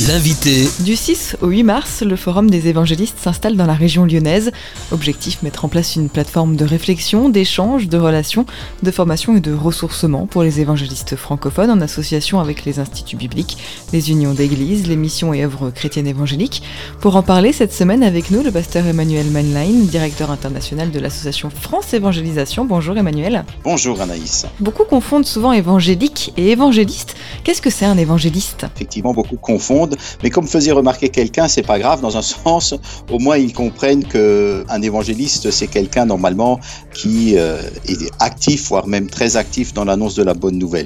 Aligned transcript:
L'invité. 0.00 0.66
Du 0.80 0.96
6 0.96 1.36
au 1.40 1.46
8 1.46 1.62
mars, 1.62 2.02
le 2.02 2.16
Forum 2.16 2.50
des 2.50 2.66
évangélistes 2.66 3.20
s'installe 3.20 3.56
dans 3.56 3.64
la 3.64 3.74
région 3.74 4.04
lyonnaise. 4.04 4.50
Objectif 4.90 5.40
mettre 5.44 5.64
en 5.64 5.68
place 5.68 5.94
une 5.94 6.08
plateforme 6.08 6.56
de 6.56 6.64
réflexion, 6.64 7.28
d'échange, 7.28 7.86
de 7.86 7.96
relations, 7.96 8.44
de 8.82 8.90
formation 8.90 9.36
et 9.36 9.40
de 9.40 9.52
ressourcement 9.52 10.26
pour 10.26 10.42
les 10.42 10.58
évangélistes 10.58 11.14
francophones 11.14 11.70
en 11.70 11.80
association 11.80 12.40
avec 12.40 12.64
les 12.64 12.80
instituts 12.80 13.14
bibliques, 13.14 13.56
les 13.92 14.10
unions 14.10 14.34
d'églises, 14.34 14.88
les 14.88 14.96
missions 14.96 15.32
et 15.32 15.44
œuvres 15.44 15.70
chrétiennes 15.70 16.08
évangéliques. 16.08 16.64
Pour 17.00 17.14
en 17.14 17.22
parler 17.22 17.52
cette 17.52 17.72
semaine 17.72 18.02
avec 18.02 18.32
nous, 18.32 18.42
le 18.42 18.50
pasteur 18.50 18.88
Emmanuel 18.88 19.26
Manline, 19.26 19.86
directeur 19.86 20.32
international 20.32 20.90
de 20.90 20.98
l'association 20.98 21.50
France 21.50 21.94
Évangélisation. 21.94 22.64
Bonjour 22.64 22.96
Emmanuel. 22.96 23.44
Bonjour 23.62 24.00
Anaïs. 24.00 24.44
Beaucoup 24.58 24.84
confondent 24.84 25.24
souvent 25.24 25.52
évangélique 25.52 26.32
et 26.36 26.50
évangéliste. 26.50 27.14
Qu'est-ce 27.44 27.62
que 27.62 27.70
c'est 27.70 27.86
un 27.86 27.96
évangéliste? 27.96 28.66
Effectivement, 28.74 29.14
beaucoup 29.14 29.36
confondent 29.36 29.83
mais 30.22 30.30
comme 30.30 30.46
faisait 30.46 30.72
remarquer 30.72 31.08
quelqu'un, 31.08 31.48
c'est 31.48 31.62
pas 31.62 31.78
grave 31.78 32.00
dans 32.00 32.16
un 32.16 32.22
sens. 32.44 32.74
Au 33.10 33.18
moins, 33.18 33.36
ils 33.36 33.52
comprennent 33.52 34.04
que 34.04 34.64
un 34.68 34.82
évangéliste, 34.82 35.50
c'est 35.50 35.66
quelqu'un 35.66 36.06
normalement 36.06 36.60
qui 36.92 37.36
euh, 37.36 37.60
est 37.88 38.10
actif, 38.20 38.68
voire 38.68 38.86
même 38.86 39.08
très 39.08 39.36
actif 39.36 39.74
dans 39.74 39.84
l'annonce 39.84 40.14
de 40.14 40.22
la 40.22 40.34
bonne 40.34 40.58
nouvelle. 40.58 40.84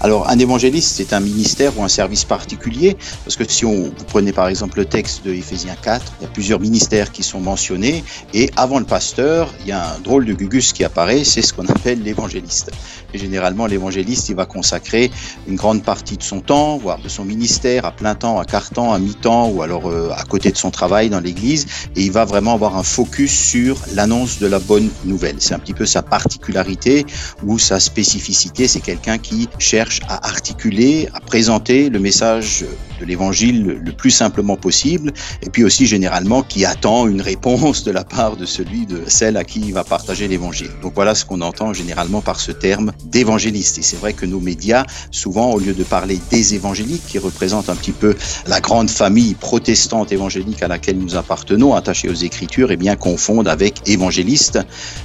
Alors, 0.00 0.28
un 0.28 0.38
évangéliste, 0.38 0.94
c'est 0.96 1.12
un 1.12 1.20
ministère 1.20 1.78
ou 1.78 1.82
un 1.82 1.88
service 1.88 2.24
particulier, 2.24 2.96
parce 3.24 3.36
que 3.36 3.44
si 3.48 3.64
on, 3.64 3.84
vous 3.84 4.04
prenez 4.06 4.32
par 4.32 4.48
exemple 4.48 4.78
le 4.78 4.84
texte 4.84 5.24
de 5.24 5.32
Éphésiens 5.32 5.76
4, 5.80 6.12
il 6.20 6.24
y 6.24 6.26
a 6.26 6.30
plusieurs 6.30 6.60
ministères 6.60 7.12
qui 7.12 7.22
sont 7.22 7.40
mentionnés, 7.40 8.04
et 8.34 8.50
avant 8.56 8.78
le 8.78 8.84
pasteur, 8.84 9.52
il 9.60 9.68
y 9.68 9.72
a 9.72 9.94
un 9.94 9.98
drôle 10.00 10.24
de 10.24 10.32
gugus 10.32 10.72
qui 10.72 10.84
apparaît, 10.84 11.24
c'est 11.24 11.42
ce 11.42 11.52
qu'on 11.52 11.66
appelle 11.68 12.02
l'évangéliste. 12.02 12.70
Et 13.14 13.18
généralement, 13.18 13.66
l'évangéliste, 13.66 14.28
il 14.28 14.36
va 14.36 14.46
consacrer 14.46 15.10
une 15.46 15.56
grande 15.56 15.82
partie 15.82 16.16
de 16.16 16.22
son 16.22 16.40
temps, 16.40 16.76
voire 16.76 16.98
de 16.98 17.08
son 17.08 17.24
ministère, 17.24 17.84
à 17.84 17.92
plein 17.92 18.14
temps, 18.14 18.25
à 18.40 18.44
quart 18.44 18.70
temps, 18.70 18.92
à 18.92 18.98
mi-temps, 18.98 19.48
ou 19.48 19.62
alors 19.62 19.88
euh, 19.88 20.10
à 20.16 20.24
côté 20.24 20.50
de 20.50 20.56
son 20.56 20.70
travail 20.70 21.08
dans 21.08 21.20
l'église, 21.20 21.66
et 21.94 22.02
il 22.02 22.12
va 22.12 22.24
vraiment 22.24 22.54
avoir 22.54 22.76
un 22.76 22.82
focus 22.82 23.32
sur 23.32 23.76
l'annonce 23.94 24.38
de 24.38 24.46
la 24.46 24.58
bonne 24.58 24.90
nouvelle. 25.04 25.36
C'est 25.38 25.54
un 25.54 25.58
petit 25.58 25.74
peu 25.74 25.86
sa 25.86 26.02
particularité 26.02 27.06
ou 27.44 27.58
sa 27.58 27.78
spécificité. 27.80 28.66
C'est 28.68 28.80
quelqu'un 28.80 29.18
qui 29.18 29.48
cherche 29.58 30.00
à 30.08 30.26
articuler, 30.26 31.08
à 31.14 31.20
présenter 31.20 31.88
le 31.88 32.00
message 32.00 32.64
de 33.00 33.04
l'évangile 33.04 33.80
le 33.84 33.92
plus 33.92 34.10
simplement 34.10 34.56
possible, 34.56 35.12
et 35.42 35.50
puis 35.50 35.64
aussi 35.64 35.86
généralement 35.86 36.42
qui 36.42 36.64
attend 36.64 37.06
une 37.06 37.20
réponse 37.20 37.84
de 37.84 37.90
la 37.90 38.04
part 38.04 38.36
de 38.36 38.46
celui, 38.46 38.86
de 38.86 39.02
celle 39.06 39.36
à 39.36 39.44
qui 39.44 39.60
il 39.60 39.72
va 39.72 39.84
partager 39.84 40.28
l'évangile. 40.28 40.70
Donc 40.82 40.94
voilà 40.94 41.14
ce 41.14 41.24
qu'on 41.24 41.40
entend 41.40 41.72
généralement 41.72 42.20
par 42.20 42.40
ce 42.40 42.52
terme 42.52 42.92
d'évangéliste. 43.04 43.78
Et 43.78 43.82
c'est 43.82 43.96
vrai 43.96 44.12
que 44.12 44.26
nos 44.26 44.40
médias, 44.40 44.84
souvent, 45.10 45.52
au 45.52 45.58
lieu 45.58 45.74
de 45.74 45.84
parler 45.84 46.18
des 46.30 46.54
évangéliques, 46.54 47.06
qui 47.06 47.18
représentent 47.18 47.68
un 47.68 47.76
petit 47.76 47.92
peu 47.92 48.14
la 48.46 48.60
grande 48.60 48.90
famille 48.90 49.34
protestante 49.34 50.12
évangélique 50.12 50.62
à 50.62 50.68
laquelle 50.68 50.98
nous 50.98 51.16
appartenons, 51.16 51.74
attachés 51.74 52.08
aux 52.08 52.14
Écritures, 52.14 52.70
et 52.70 52.74
eh 52.74 52.76
bien 52.76 52.96
confondent 52.96 53.48
avec 53.48 53.88
évangéliste. 53.88 54.58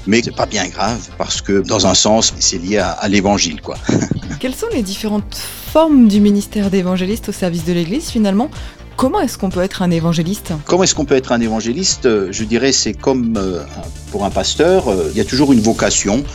Mais 0.08 0.22
c'est 0.24 0.36
pas 0.36 0.46
bien 0.46 0.68
grave 0.68 1.10
parce 1.18 1.42
que 1.42 1.62
dans 1.62 1.88
un 1.88 1.94
sens, 1.94 2.34
c'est 2.40 2.58
lié 2.58 2.78
à, 2.78 2.92
à 2.92 3.08
l'évangile, 3.08 3.62
quoi. 3.62 3.78
Quelles 4.40 4.56
sont 4.56 4.68
les 4.74 4.82
différentes 4.82 5.42
forme 5.72 6.10
du 6.10 6.20
ministère 6.20 6.70
d'évangéliste 6.70 7.30
au 7.30 7.32
service 7.32 7.64
de 7.64 7.72
l'Église 7.72 8.10
finalement. 8.10 8.50
Comment 8.98 9.22
est-ce 9.22 9.38
qu'on 9.38 9.50
peut 9.50 9.62
être 9.62 9.82
un 9.82 9.90
évangéliste? 9.90 10.52
Comment 10.66 10.84
est-ce 10.84 10.94
qu'on 10.94 11.06
peut 11.06 11.16
être 11.16 11.32
un 11.32 11.40
évangéliste? 11.40 12.10
Je 12.30 12.44
dirais 12.44 12.74
c'est 12.74 12.92
comme 12.92 13.38
euh, 13.38 13.64
pour 14.12 14.26
un 14.26 14.30
pasteur, 14.30 14.90
euh, 14.90 15.08
il 15.12 15.18
y 15.18 15.22
a 15.22 15.24
toujours 15.24 15.54
une 15.54 15.62
vocation 15.62 16.26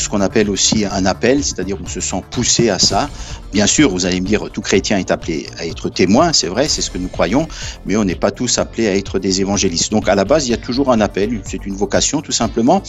ce 0.00 0.08
qu'on 0.08 0.20
appelle 0.20 0.50
aussi 0.50 0.84
un 0.84 1.06
appel, 1.06 1.44
c'est-à-dire 1.44 1.76
on 1.82 1.86
se 1.86 2.00
sent 2.00 2.22
poussé 2.30 2.70
à 2.70 2.78
ça. 2.78 3.08
Bien 3.52 3.66
sûr, 3.66 3.90
vous 3.90 4.06
allez 4.06 4.20
me 4.20 4.26
dire, 4.26 4.48
tout 4.50 4.62
chrétien 4.62 4.98
est 4.98 5.10
appelé 5.10 5.46
à 5.58 5.66
être 5.66 5.88
témoin, 5.90 6.32
c'est 6.32 6.46
vrai, 6.46 6.68
c'est 6.68 6.80
ce 6.80 6.90
que 6.90 6.98
nous 6.98 7.08
croyons, 7.08 7.46
mais 7.84 7.96
on 7.96 8.04
n'est 8.04 8.14
pas 8.14 8.30
tous 8.30 8.58
appelés 8.58 8.88
à 8.88 8.96
être 8.96 9.18
des 9.18 9.40
évangélistes. 9.40 9.92
Donc 9.92 10.08
à 10.08 10.14
la 10.14 10.24
base, 10.24 10.46
il 10.46 10.52
y 10.52 10.54
a 10.54 10.58
toujours 10.58 10.90
un 10.90 11.00
appel, 11.00 11.40
c'est 11.44 11.66
une 11.66 11.74
vocation 11.74 12.22
tout 12.22 12.32
simplement. 12.32 12.82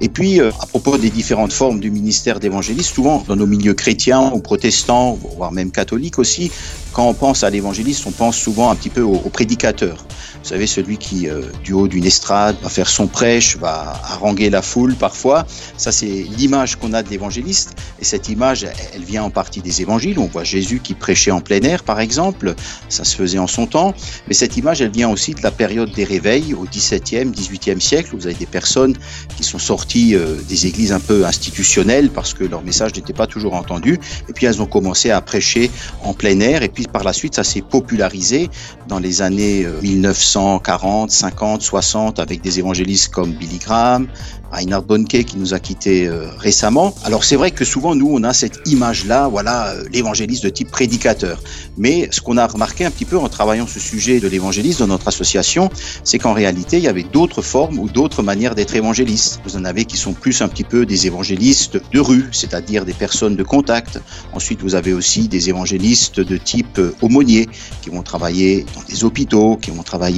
Et 0.00 0.08
puis, 0.08 0.40
euh, 0.40 0.50
à 0.60 0.66
propos 0.66 0.96
des 0.96 1.10
différentes 1.10 1.52
formes 1.52 1.80
du 1.80 1.90
ministère 1.90 2.40
d'évangéliste, 2.40 2.94
souvent 2.94 3.24
dans 3.26 3.36
nos 3.36 3.46
milieux 3.46 3.74
chrétiens 3.74 4.32
ou 4.34 4.40
protestants, 4.40 5.18
voire 5.36 5.52
même 5.52 5.70
catholiques 5.70 6.18
aussi, 6.18 6.50
quand 6.96 7.06
on 7.06 7.14
pense 7.14 7.44
à 7.44 7.50
l'évangéliste, 7.50 8.06
on 8.06 8.10
pense 8.10 8.36
souvent 8.36 8.70
un 8.70 8.74
petit 8.74 8.88
peu 8.88 9.02
au, 9.02 9.18
prédicateur. 9.28 10.06
Vous 10.46 10.50
savez, 10.50 10.68
celui 10.68 10.96
qui, 10.96 11.28
euh, 11.28 11.42
du 11.64 11.72
haut 11.72 11.88
d'une 11.88 12.04
estrade, 12.04 12.54
va 12.62 12.68
faire 12.68 12.88
son 12.88 13.08
prêche, 13.08 13.56
va 13.56 14.00
haranguer 14.04 14.48
la 14.48 14.62
foule 14.62 14.94
parfois. 14.94 15.44
Ça, 15.76 15.90
c'est 15.90 16.06
l'image 16.06 16.76
qu'on 16.76 16.92
a 16.92 17.02
de 17.02 17.08
l'évangéliste. 17.08 17.74
Et 18.00 18.04
cette 18.04 18.28
image, 18.28 18.64
elle 18.94 19.02
vient 19.02 19.24
en 19.24 19.30
partie 19.30 19.60
des 19.60 19.82
évangiles. 19.82 20.20
On 20.20 20.26
voit 20.26 20.44
Jésus 20.44 20.78
qui 20.78 20.94
prêchait 20.94 21.32
en 21.32 21.40
plein 21.40 21.60
air, 21.62 21.82
par 21.82 21.98
exemple. 21.98 22.54
Ça 22.88 23.02
se 23.02 23.16
faisait 23.16 23.40
en 23.40 23.48
son 23.48 23.66
temps. 23.66 23.92
Mais 24.28 24.34
cette 24.34 24.56
image, 24.56 24.80
elle 24.80 24.92
vient 24.92 25.08
aussi 25.08 25.34
de 25.34 25.42
la 25.42 25.50
période 25.50 25.90
des 25.92 26.04
réveils 26.04 26.54
au 26.54 26.62
XVIIe, 26.62 27.32
XVIIIe 27.32 27.80
siècle. 27.80 28.10
Vous 28.12 28.28
avez 28.28 28.36
des 28.36 28.46
personnes 28.46 28.96
qui 29.36 29.42
sont 29.42 29.58
sorties 29.58 30.14
euh, 30.14 30.36
des 30.48 30.68
églises 30.68 30.92
un 30.92 31.00
peu 31.00 31.26
institutionnelles 31.26 32.08
parce 32.08 32.34
que 32.34 32.44
leur 32.44 32.62
message 32.62 32.94
n'était 32.94 33.14
pas 33.14 33.26
toujours 33.26 33.54
entendu. 33.54 33.98
Et 34.28 34.32
puis 34.32 34.46
elles 34.46 34.62
ont 34.62 34.66
commencé 34.66 35.10
à 35.10 35.20
prêcher 35.20 35.72
en 36.04 36.14
plein 36.14 36.38
air. 36.38 36.62
Et 36.62 36.68
puis 36.68 36.84
par 36.84 37.02
la 37.02 37.12
suite, 37.12 37.34
ça 37.34 37.42
s'est 37.42 37.62
popularisé 37.62 38.48
dans 38.86 39.00
les 39.00 39.22
années 39.22 39.66
1940, 40.36 41.10
50, 41.10 41.62
60 41.62 42.18
avec 42.18 42.42
des 42.42 42.58
évangélistes 42.58 43.08
comme 43.08 43.32
Billy 43.32 43.58
Graham, 43.58 44.06
Reinhard 44.52 44.82
Bonnke 44.82 45.24
qui 45.24 45.38
nous 45.38 45.54
a 45.54 45.58
quittés 45.58 46.06
euh, 46.06 46.28
récemment. 46.38 46.94
Alors 47.04 47.24
c'est 47.24 47.36
vrai 47.36 47.50
que 47.50 47.64
souvent 47.64 47.94
nous 47.94 48.08
on 48.10 48.22
a 48.22 48.32
cette 48.32 48.60
image-là, 48.66 49.28
voilà, 49.28 49.68
euh, 49.68 49.84
l'évangéliste 49.92 50.44
de 50.44 50.50
type 50.50 50.70
prédicateur. 50.70 51.40
Mais 51.76 52.08
ce 52.12 52.20
qu'on 52.20 52.36
a 52.36 52.46
remarqué 52.46 52.84
un 52.84 52.90
petit 52.90 53.04
peu 53.04 53.18
en 53.18 53.28
travaillant 53.28 53.66
ce 53.66 53.80
sujet 53.80 54.20
de 54.20 54.28
l'évangéliste 54.28 54.80
dans 54.80 54.86
notre 54.86 55.08
association, 55.08 55.70
c'est 56.04 56.18
qu'en 56.18 56.32
réalité 56.32 56.78
il 56.78 56.84
y 56.84 56.88
avait 56.88 57.02
d'autres 57.02 57.42
formes 57.42 57.78
ou 57.78 57.88
d'autres 57.88 58.22
manières 58.22 58.54
d'être 58.54 58.76
évangéliste. 58.76 59.40
Vous 59.44 59.56
en 59.56 59.64
avez 59.64 59.84
qui 59.84 59.96
sont 59.96 60.12
plus 60.12 60.42
un 60.42 60.48
petit 60.48 60.64
peu 60.64 60.86
des 60.86 61.06
évangélistes 61.06 61.80
de 61.92 62.00
rue, 62.00 62.28
c'est-à-dire 62.32 62.84
des 62.84 62.94
personnes 62.94 63.36
de 63.36 63.42
contact. 63.42 64.00
Ensuite 64.32 64.62
vous 64.62 64.74
avez 64.74 64.92
aussi 64.92 65.28
des 65.28 65.48
évangélistes 65.48 66.20
de 66.20 66.36
type 66.36 66.78
euh, 66.78 66.94
aumônier 67.02 67.48
qui 67.82 67.90
vont 67.90 68.02
travailler 68.02 68.64
dans 68.74 68.82
des 68.82 69.04
hôpitaux, 69.04 69.56
qui 69.56 69.70
vont 69.70 69.82
travailler 69.82 70.15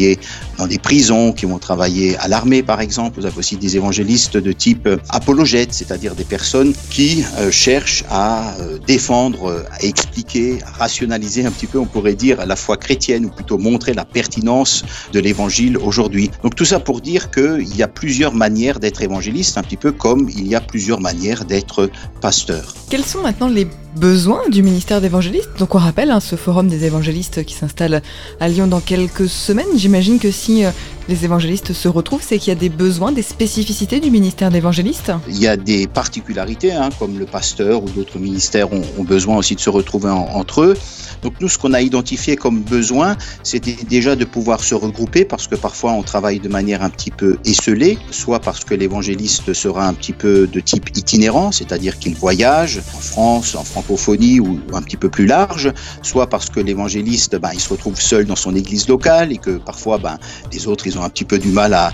dans 0.58 0.66
des 0.66 0.78
prisons, 0.78 1.32
qui 1.32 1.46
vont 1.46 1.58
travailler 1.58 2.16
à 2.18 2.28
l'armée 2.28 2.62
par 2.62 2.80
exemple. 2.80 3.20
Vous 3.20 3.26
avez 3.26 3.38
aussi 3.38 3.56
des 3.56 3.76
évangélistes 3.76 4.36
de 4.36 4.52
type 4.52 4.88
apologète, 5.08 5.72
c'est-à-dire 5.72 6.14
des 6.14 6.24
personnes 6.24 6.72
qui 6.90 7.24
euh, 7.38 7.50
cherchent 7.50 8.04
à 8.10 8.54
euh, 8.60 8.78
défendre, 8.86 9.64
à 9.70 9.82
expliquer, 9.82 10.58
à 10.64 10.70
rationaliser 10.70 11.44
un 11.44 11.50
petit 11.50 11.66
peu, 11.66 11.78
on 11.78 11.86
pourrait 11.86 12.14
dire, 12.14 12.44
la 12.46 12.56
foi 12.56 12.76
chrétienne, 12.76 13.26
ou 13.26 13.30
plutôt 13.30 13.58
montrer 13.58 13.94
la 13.94 14.04
pertinence 14.04 14.84
de 15.12 15.20
l'évangile 15.20 15.76
aujourd'hui. 15.78 16.30
Donc 16.42 16.54
tout 16.54 16.64
ça 16.64 16.80
pour 16.80 17.00
dire 17.00 17.30
qu'il 17.30 17.76
y 17.76 17.82
a 17.82 17.88
plusieurs 17.88 18.34
manières 18.34 18.78
d'être 18.80 19.02
évangéliste, 19.02 19.58
un 19.58 19.62
petit 19.62 19.76
peu 19.76 19.92
comme 19.92 20.28
il 20.28 20.46
y 20.46 20.54
a 20.54 20.60
plusieurs 20.60 21.00
manières 21.00 21.44
d'être 21.44 21.90
pasteur. 22.20 22.74
Quels 22.90 23.04
sont 23.04 23.22
maintenant 23.22 23.48
les 23.48 23.66
besoins 23.96 24.48
du 24.48 24.62
ministère 24.62 25.00
d'évangéliste 25.00 25.50
Donc 25.58 25.74
on 25.74 25.78
rappelle 25.78 26.10
hein, 26.10 26.20
ce 26.20 26.36
forum 26.36 26.68
des 26.68 26.84
évangélistes 26.84 27.44
qui 27.44 27.54
s'installe 27.54 28.02
à 28.40 28.48
Lyon 28.48 28.66
dans 28.66 28.80
quelques 28.80 29.28
semaines. 29.28 29.76
J'imagine 29.76 30.18
que 30.18 30.30
si 30.30 30.64
euh, 30.64 30.70
les 31.08 31.24
évangélistes 31.24 31.72
se 31.72 31.88
retrouvent, 31.88 32.22
c'est 32.22 32.38
qu'il 32.38 32.48
y 32.52 32.56
a 32.56 32.58
des 32.58 32.68
besoins, 32.68 33.12
des 33.12 33.22
spécificités 33.22 33.98
du 33.98 34.10
ministère 34.10 34.50
d'évangéliste 34.50 35.12
Il 35.28 35.38
y 35.38 35.48
a 35.48 35.56
des 35.56 35.86
particularités, 35.86 36.72
hein, 36.72 36.90
comme 36.98 37.18
le 37.18 37.24
pasteur 37.24 37.82
ou 37.82 37.88
d'autres 37.88 38.18
ministères 38.18 38.72
ont, 38.72 38.84
besoin 39.08 39.38
aussi 39.38 39.54
de 39.54 39.60
se 39.60 39.70
retrouver 39.70 40.10
entre 40.10 40.62
eux. 40.62 40.76
Donc 41.22 41.34
nous, 41.40 41.48
ce 41.48 41.56
qu'on 41.56 41.72
a 41.72 41.80
identifié 41.80 42.36
comme 42.36 42.60
besoin, 42.60 43.16
c'était 43.42 43.76
déjà 43.88 44.16
de 44.16 44.24
pouvoir 44.26 44.62
se 44.62 44.74
regrouper 44.74 45.24
parce 45.24 45.46
que 45.46 45.54
parfois 45.54 45.92
on 45.92 46.02
travaille 46.02 46.40
de 46.40 46.48
manière 46.48 46.82
un 46.82 46.90
petit 46.90 47.10
peu 47.10 47.38
esselée, 47.46 47.98
soit 48.10 48.40
parce 48.40 48.64
que 48.64 48.74
l'évangéliste 48.74 49.54
sera 49.54 49.86
un 49.86 49.94
petit 49.94 50.12
peu 50.12 50.46
de 50.46 50.60
type 50.60 50.96
itinérant, 50.96 51.50
c'est-à-dire 51.52 51.98
qu'il 51.98 52.14
voyage 52.14 52.82
en 52.94 53.00
France, 53.00 53.54
en 53.54 53.64
francophonie 53.64 54.40
ou 54.40 54.60
un 54.74 54.82
petit 54.82 54.98
peu 54.98 55.08
plus 55.08 55.26
large, 55.26 55.72
soit 56.02 56.28
parce 56.28 56.50
que 56.50 56.60
l'évangéliste, 56.60 57.36
ben, 57.36 57.50
il 57.54 57.60
se 57.60 57.70
retrouve 57.70 57.98
seul 57.98 58.26
dans 58.26 58.36
son 58.36 58.54
église 58.54 58.88
locale 58.88 59.32
et 59.32 59.38
que 59.38 59.52
parfois, 59.58 59.96
ben, 59.96 60.18
les 60.52 60.66
autres, 60.66 60.86
ils 60.86 60.97
ont 60.97 60.97
un 61.02 61.08
petit 61.08 61.24
peu 61.24 61.38
du 61.38 61.48
mal 61.48 61.74
à, 61.74 61.92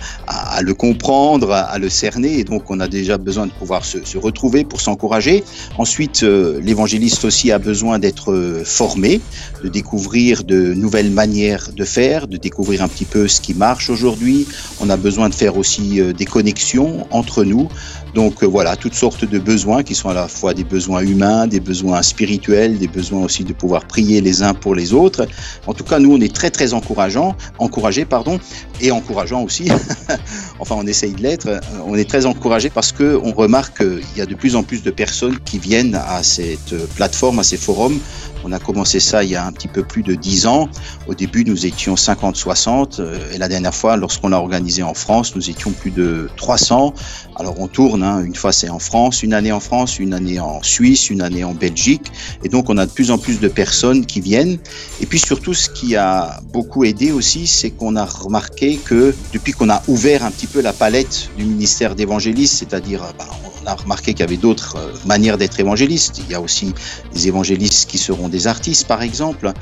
le 0.63 0.75
comprendre, 0.75 1.53
à, 1.53 1.79
le 1.79 1.89
cerner, 1.89 2.39
et 2.39 2.45
donc 2.45 2.71
on 2.71 2.81
a 2.81 2.89
déjà 2.89 3.19
besoin 3.19 3.47
de 3.47 3.53
pouvoir 3.53 3.85
se, 3.85 4.05
se 4.05 4.19
retrouver 4.19 4.65
pour 4.65 4.81
s'encourager. 4.81 5.45
Ensuite, 5.79 6.23
euh, 6.23 6.61
l'évangéliste 6.63 7.25
aussi 7.25 7.53
a 7.53 7.59
besoin 7.59 7.99
d'être 7.99 8.33
euh, 8.33 8.63
formé 8.65 9.21
de 9.63 9.69
découvrir 9.69 10.45
de 10.45 10.75
nouvelles 10.75 11.11
manières 11.11 11.71
de 11.75 11.85
faire, 11.85 12.29
de 12.29 12.37
découvrir 12.37 12.83
un 12.83 12.89
petit 12.89 13.05
peu 13.05 13.29
ce 13.29 13.41
qui 13.41 13.55
marche 13.55 13.91
aujourd'hui. 13.91 14.47
On 14.81 14.91
a 14.91 14.97
besoin 14.97 15.29
de 15.29 15.35
faire 15.35 15.57
aussi 15.57 16.01
euh, 16.01 16.13
des 16.13 16.27
connexions 16.27 17.07
entre 17.11 17.45
nous 17.45 17.69
Donc 18.15 18.43
euh, 18.43 18.47
voilà, 18.47 18.77
toutes 18.77 18.95
sortes 18.95 19.25
de 19.25 19.39
besoins 19.39 19.83
qui 19.83 19.95
sont 19.95 20.09
à 20.09 20.15
la 20.15 20.29
fois 20.29 20.55
des 20.55 20.63
besoins 20.63 21.03
humains, 21.03 21.47
des 21.49 21.61
besoins 21.61 22.01
spirituels, 22.03 22.79
des 22.79 22.87
besoins 22.87 23.25
aussi 23.25 23.43
de 23.43 23.53
pouvoir 23.53 23.87
prier 23.87 24.21
les 24.21 24.43
uns 24.43 24.55
pour 24.55 24.75
les 24.75 24.95
autres. 24.95 25.27
En 25.67 25.75
tout 25.75 25.85
cas, 25.85 25.99
nous, 25.99 26.15
on 26.15 26.21
est 26.21 26.33
très 26.33 26.51
très 26.51 26.75
encourageants, 26.75 27.37
encouragés, 27.59 28.05
pardon, 28.05 28.39
et 28.81 28.93
encourageants 28.93 29.43
aussi. 29.43 29.69
enfin, 30.61 30.77
on 30.79 30.87
essaye 30.87 31.13
de 31.13 31.23
l'être. 31.23 31.49
Euh, 31.49 31.59
on 31.87 31.97
est 31.97 32.09
très 32.09 32.25
encouragés 32.25 32.71
parce 32.71 32.93
que 32.93 33.21
on 33.23 33.33
remarque 33.33 33.79
qu'il 33.79 34.17
y 34.17 34.21
a 34.21 34.27
de 34.27 34.35
plus 34.35 34.55
en 34.55 34.63
plus 34.63 34.83
de 34.83 34.93
personnes 34.93 35.39
qui 35.41 35.59
viennent 35.59 35.97
à 35.97 36.23
cette 36.23 36.75
plateforme, 36.95 37.41
à 37.41 37.45
ces 37.45 37.57
forums. 37.57 37.99
On 38.45 38.53
a 38.53 38.59
commencé 38.59 39.01
ça 39.01 39.25
il 39.25 39.31
y 39.31 39.37
a 39.37 39.47
un 39.47 39.53
petit 39.53 39.69
peu 39.69 39.83
plus 39.83 40.03
de 40.03 40.15
10 40.15 40.47
ans. 40.47 40.69
Au 41.07 41.15
début, 41.15 41.45
nous 41.45 41.67
étions 41.67 41.95
50-60 41.95 43.01
euh, 43.01 43.33
et 43.33 43.39
la 43.39 43.49
dernière 43.49 43.75
fois, 43.75 43.97
lorsqu'on 43.97 44.29
l'a 44.29 44.39
organisé 44.39 44.83
en 44.83 44.95
France, 44.95 45.35
nous 45.35 45.49
étions 45.49 45.73
plus 45.73 45.91
de 45.91 46.29
300. 46.37 46.95
Alors 47.37 47.59
on 47.59 47.69
tourne, 47.69 48.03
hein. 48.03 48.23
une 48.23 48.35
fois 48.35 48.53
c'est 48.53 48.69
en 48.69 48.79
France, 48.79 49.23
une 49.23 49.35
année 49.35 49.53
en 49.53 49.61
France, 49.61 49.99
une 49.99 50.15
année 50.15 50.39
en 50.41 50.63
Suisse, 50.63 51.11
une 51.11 51.23
année 51.23 51.43
en 51.43 51.55
Belgique. 51.55 52.13
Et 52.45 52.49
donc 52.49 52.69
on 52.69 52.77
a 52.77 52.87
de 52.87 52.91
plus 52.91 53.11
en 53.11 53.19
plus 53.19 53.41
de 53.41 53.49
personnes 53.49 54.07
qui 54.07 54.21
viennent. 54.21 54.59
Et 55.01 55.07
puis 55.07 55.19
surtout, 55.19 55.55
ce 55.55 55.69
qui 55.69 55.97
a 55.97 56.41
beaucoup 56.53 56.85
aidé 56.85 57.13
aussi, 57.13 57.47
c'est 57.47 57.71
qu'on 57.71 57.97
a 57.97 58.05
remarqué 58.05 58.77
que 58.77 59.15
depuis 59.33 59.53
qu'on 59.53 59.71
a 59.71 59.83
ouvert 59.89 60.25
un 60.25 60.31
petit 60.31 60.47
peu 60.47 60.61
la 60.61 60.73
palette 60.73 61.31
du 61.37 61.45
ministère 61.45 61.95
d'évangéliste, 61.95 62.57
c'est-à-dire 62.59 63.01
bah, 63.19 63.27
on 63.65 63.71
a 63.71 63.75
remarqué 63.75 64.13
qu'il 64.13 64.21
y 64.21 64.25
avait 64.25 64.37
d'autres 64.37 64.77
euh, 64.77 64.93
manières 65.07 65.39
d'être 65.39 65.59
évangéliste. 65.61 66.21
Il 66.25 66.31
y 66.31 66.35
a 66.35 66.41
aussi 66.41 66.75
des 67.13 67.29
évangélistes 67.29 67.89
qui 67.89 67.99
seront 67.99 68.29
des 68.29 68.47
artistes, 68.47 68.87
par 68.87 69.03
exemple. 69.03 69.53